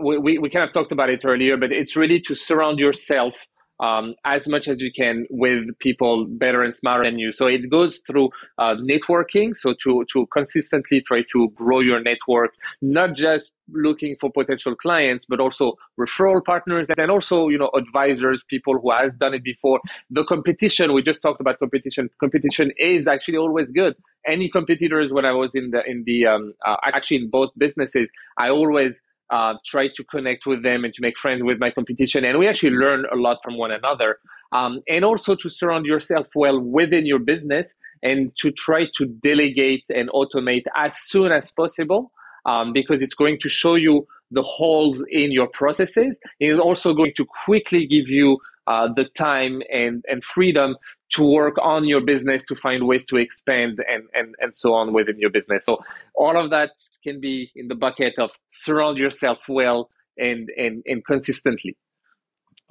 we 0.00 0.38
we 0.38 0.48
kind 0.48 0.64
of 0.64 0.72
talked 0.72 0.92
about 0.92 1.10
it 1.10 1.24
earlier, 1.24 1.56
but 1.56 1.72
it's 1.72 1.96
really 1.96 2.20
to 2.20 2.36
surround 2.36 2.78
yourself 2.78 3.34
um, 3.80 4.14
as 4.24 4.48
much 4.48 4.68
as 4.68 4.80
you 4.80 4.90
can 4.92 5.26
with 5.30 5.64
people 5.78 6.26
better 6.26 6.62
and 6.62 6.74
smarter 6.74 7.04
than 7.04 7.18
you. 7.18 7.32
So 7.32 7.46
it 7.46 7.70
goes 7.70 8.00
through 8.06 8.30
uh, 8.58 8.76
networking. 8.76 9.56
So 9.56 9.74
to, 9.82 10.04
to 10.12 10.26
consistently 10.32 11.02
try 11.02 11.22
to 11.32 11.50
grow 11.50 11.80
your 11.80 12.00
network, 12.00 12.52
not 12.80 13.14
just 13.14 13.52
looking 13.72 14.16
for 14.20 14.30
potential 14.30 14.76
clients, 14.76 15.26
but 15.28 15.40
also 15.40 15.74
referral 15.98 16.44
partners 16.44 16.88
and 16.96 17.10
also, 17.10 17.48
you 17.48 17.58
know, 17.58 17.70
advisors, 17.76 18.44
people 18.48 18.78
who 18.78 18.92
has 18.92 19.16
done 19.16 19.34
it 19.34 19.42
before. 19.42 19.80
The 20.10 20.24
competition, 20.24 20.92
we 20.92 21.02
just 21.02 21.20
talked 21.22 21.40
about 21.40 21.58
competition. 21.58 22.08
Competition 22.20 22.70
is 22.78 23.06
actually 23.06 23.38
always 23.38 23.72
good. 23.72 23.94
Any 24.26 24.48
competitors 24.48 25.12
when 25.12 25.24
I 25.24 25.32
was 25.32 25.54
in 25.54 25.70
the, 25.70 25.82
in 25.86 26.04
the, 26.06 26.26
um, 26.26 26.54
uh, 26.64 26.76
actually 26.84 27.18
in 27.18 27.30
both 27.30 27.50
businesses, 27.58 28.10
I 28.38 28.50
always 28.50 29.02
uh, 29.30 29.54
try 29.64 29.88
to 29.88 30.04
connect 30.04 30.46
with 30.46 30.62
them 30.62 30.84
and 30.84 30.94
to 30.94 31.02
make 31.02 31.18
friends 31.18 31.42
with 31.42 31.58
my 31.58 31.70
competition. 31.70 32.24
And 32.24 32.38
we 32.38 32.48
actually 32.48 32.70
learn 32.70 33.04
a 33.12 33.16
lot 33.16 33.38
from 33.42 33.58
one 33.58 33.72
another. 33.72 34.18
Um, 34.52 34.80
and 34.88 35.04
also 35.04 35.34
to 35.34 35.50
surround 35.50 35.86
yourself 35.86 36.28
well 36.34 36.60
within 36.60 37.04
your 37.04 37.18
business 37.18 37.74
and 38.02 38.30
to 38.36 38.52
try 38.52 38.86
to 38.94 39.06
delegate 39.06 39.84
and 39.88 40.08
automate 40.10 40.64
as 40.76 40.96
soon 40.96 41.32
as 41.32 41.50
possible 41.50 42.12
um, 42.46 42.72
because 42.72 43.02
it's 43.02 43.14
going 43.14 43.38
to 43.40 43.48
show 43.48 43.74
you 43.74 44.06
the 44.30 44.42
holes 44.42 45.02
in 45.10 45.32
your 45.32 45.48
processes. 45.48 46.18
It's 46.40 46.60
also 46.60 46.94
going 46.94 47.12
to 47.16 47.26
quickly 47.44 47.86
give 47.86 48.08
you 48.08 48.38
uh, 48.66 48.88
the 48.94 49.04
time 49.16 49.62
and, 49.72 50.04
and 50.08 50.24
freedom 50.24 50.76
to 51.12 51.24
work 51.24 51.56
on 51.62 51.84
your 51.84 52.00
business 52.00 52.44
to 52.44 52.54
find 52.54 52.86
ways 52.86 53.04
to 53.06 53.16
expand 53.16 53.80
and, 53.88 54.04
and, 54.14 54.34
and 54.40 54.56
so 54.56 54.74
on 54.74 54.92
within 54.92 55.18
your 55.18 55.30
business. 55.30 55.64
So 55.64 55.78
all 56.14 56.36
of 56.36 56.50
that 56.50 56.72
can 57.04 57.20
be 57.20 57.50
in 57.54 57.68
the 57.68 57.74
bucket 57.74 58.18
of 58.18 58.32
surround 58.50 58.98
yourself 58.98 59.44
well 59.48 59.88
and, 60.18 60.50
and, 60.56 60.82
and 60.86 61.04
consistently. 61.04 61.76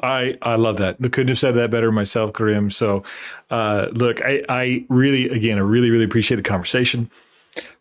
I, 0.02 0.38
I 0.42 0.56
love 0.56 0.78
that. 0.78 0.98
I 1.02 1.08
couldn't 1.08 1.30
have 1.30 1.38
said 1.40 1.56
that 1.56 1.72
better 1.72 1.90
myself, 1.92 2.34
Karim. 2.34 2.70
So, 2.70 3.04
uh, 3.50 3.88
look, 3.94 4.22
I, 4.22 4.44
I 4.50 4.86
really, 4.90 5.30
again, 5.30 5.58
I 5.58 5.62
really, 5.62 5.90
really 5.90 6.04
appreciate 6.04 6.36
the 6.36 6.44
conversation. 6.44 7.10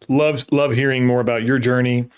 Love, 0.06 0.46
love 0.52 0.72
hearing 0.74 1.06
more 1.06 1.20
about 1.20 1.42
your 1.42 1.58
journey 1.58 2.08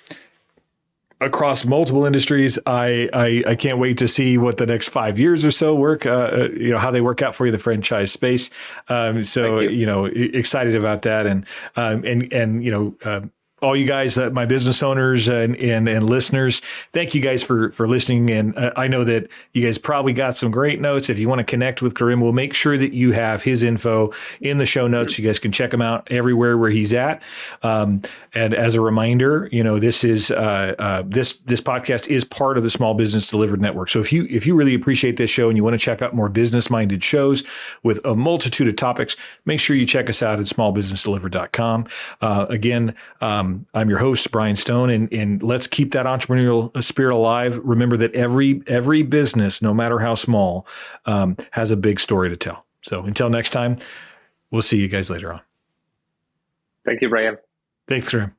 across 1.20 1.64
multiple 1.64 2.04
industries. 2.04 2.58
I, 2.66 3.08
I, 3.12 3.44
I 3.46 3.54
can't 3.54 3.78
wait 3.78 3.98
to 3.98 4.08
see 4.08 4.38
what 4.38 4.58
the 4.58 4.66
next 4.66 4.88
five 4.88 5.18
years 5.18 5.44
or 5.44 5.50
so 5.50 5.74
work. 5.74 6.06
Uh, 6.06 6.10
uh 6.10 6.48
you 6.52 6.70
know 6.70 6.78
how 6.78 6.90
they 6.90 7.00
work 7.00 7.22
out 7.22 7.34
for 7.34 7.46
you 7.46 7.52
the 7.52 7.58
franchise 7.58 8.12
space. 8.12 8.50
Um, 8.88 9.24
so 9.24 9.60
you. 9.60 9.70
you. 9.70 9.86
know 9.86 10.04
excited 10.06 10.76
about 10.76 11.02
that 11.02 11.26
and 11.26 11.46
um, 11.76 12.04
and 12.04 12.32
and 12.32 12.64
you 12.64 12.70
know. 12.70 12.94
Uh, 13.04 13.20
all 13.66 13.74
you 13.74 13.84
guys, 13.84 14.16
uh, 14.16 14.30
my 14.30 14.46
business 14.46 14.80
owners 14.80 15.26
and, 15.26 15.56
and, 15.56 15.88
and 15.88 16.08
listeners, 16.08 16.62
thank 16.92 17.16
you 17.16 17.20
guys 17.20 17.42
for 17.42 17.72
for 17.72 17.88
listening. 17.88 18.30
And 18.30 18.56
uh, 18.56 18.72
I 18.76 18.86
know 18.86 19.02
that 19.02 19.28
you 19.54 19.64
guys 19.64 19.76
probably 19.76 20.12
got 20.12 20.36
some 20.36 20.52
great 20.52 20.80
notes. 20.80 21.10
If 21.10 21.18
you 21.18 21.28
want 21.28 21.40
to 21.40 21.44
connect 21.44 21.82
with 21.82 21.96
Karim, 21.96 22.20
we'll 22.20 22.32
make 22.32 22.54
sure 22.54 22.78
that 22.78 22.92
you 22.92 23.10
have 23.10 23.42
his 23.42 23.64
info 23.64 24.12
in 24.40 24.58
the 24.58 24.66
show 24.66 24.86
notes. 24.86 25.18
You 25.18 25.26
guys 25.26 25.40
can 25.40 25.50
check 25.50 25.74
him 25.74 25.82
out 25.82 26.06
everywhere 26.12 26.56
where 26.56 26.70
he's 26.70 26.94
at. 26.94 27.20
Um, 27.64 28.02
and 28.34 28.54
as 28.54 28.74
a 28.74 28.80
reminder, 28.80 29.48
you 29.50 29.64
know 29.64 29.80
this 29.80 30.04
is 30.04 30.30
uh, 30.30 30.74
uh, 30.78 31.02
this 31.04 31.38
this 31.38 31.60
podcast 31.60 32.08
is 32.08 32.22
part 32.22 32.58
of 32.58 32.62
the 32.62 32.70
Small 32.70 32.94
Business 32.94 33.28
Delivered 33.28 33.60
Network. 33.60 33.88
So 33.88 33.98
if 33.98 34.12
you 34.12 34.28
if 34.30 34.46
you 34.46 34.54
really 34.54 34.74
appreciate 34.74 35.16
this 35.16 35.30
show 35.30 35.48
and 35.48 35.56
you 35.56 35.64
want 35.64 35.74
to 35.74 35.78
check 35.78 36.02
out 36.02 36.14
more 36.14 36.28
business 36.28 36.70
minded 36.70 37.02
shows 37.02 37.42
with 37.82 38.04
a 38.04 38.14
multitude 38.14 38.68
of 38.68 38.76
topics, 38.76 39.16
make 39.44 39.58
sure 39.58 39.74
you 39.74 39.86
check 39.86 40.08
us 40.08 40.22
out 40.22 40.38
at 40.38 40.46
smallbusinessdelivered.com. 40.46 41.88
Uh, 42.20 42.46
again, 42.48 42.94
um, 43.20 43.55
I'm 43.74 43.88
your 43.88 43.98
host 43.98 44.30
Brian 44.30 44.56
Stone, 44.56 44.90
and 44.90 45.12
and 45.12 45.42
let's 45.42 45.66
keep 45.66 45.92
that 45.92 46.06
entrepreneurial 46.06 46.82
spirit 46.82 47.14
alive. 47.14 47.58
Remember 47.58 47.96
that 47.96 48.14
every 48.14 48.62
every 48.66 49.02
business, 49.02 49.62
no 49.62 49.74
matter 49.74 49.98
how 49.98 50.14
small, 50.14 50.66
um, 51.06 51.36
has 51.50 51.70
a 51.70 51.76
big 51.76 52.00
story 52.00 52.28
to 52.28 52.36
tell. 52.36 52.64
So 52.82 53.02
until 53.02 53.30
next 53.30 53.50
time, 53.50 53.76
we'll 54.50 54.62
see 54.62 54.78
you 54.78 54.88
guys 54.88 55.10
later 55.10 55.32
on. 55.32 55.40
Thank 56.84 57.02
you, 57.02 57.08
Brian. 57.08 57.36
Thanks, 57.88 58.08
Karim. 58.08 58.34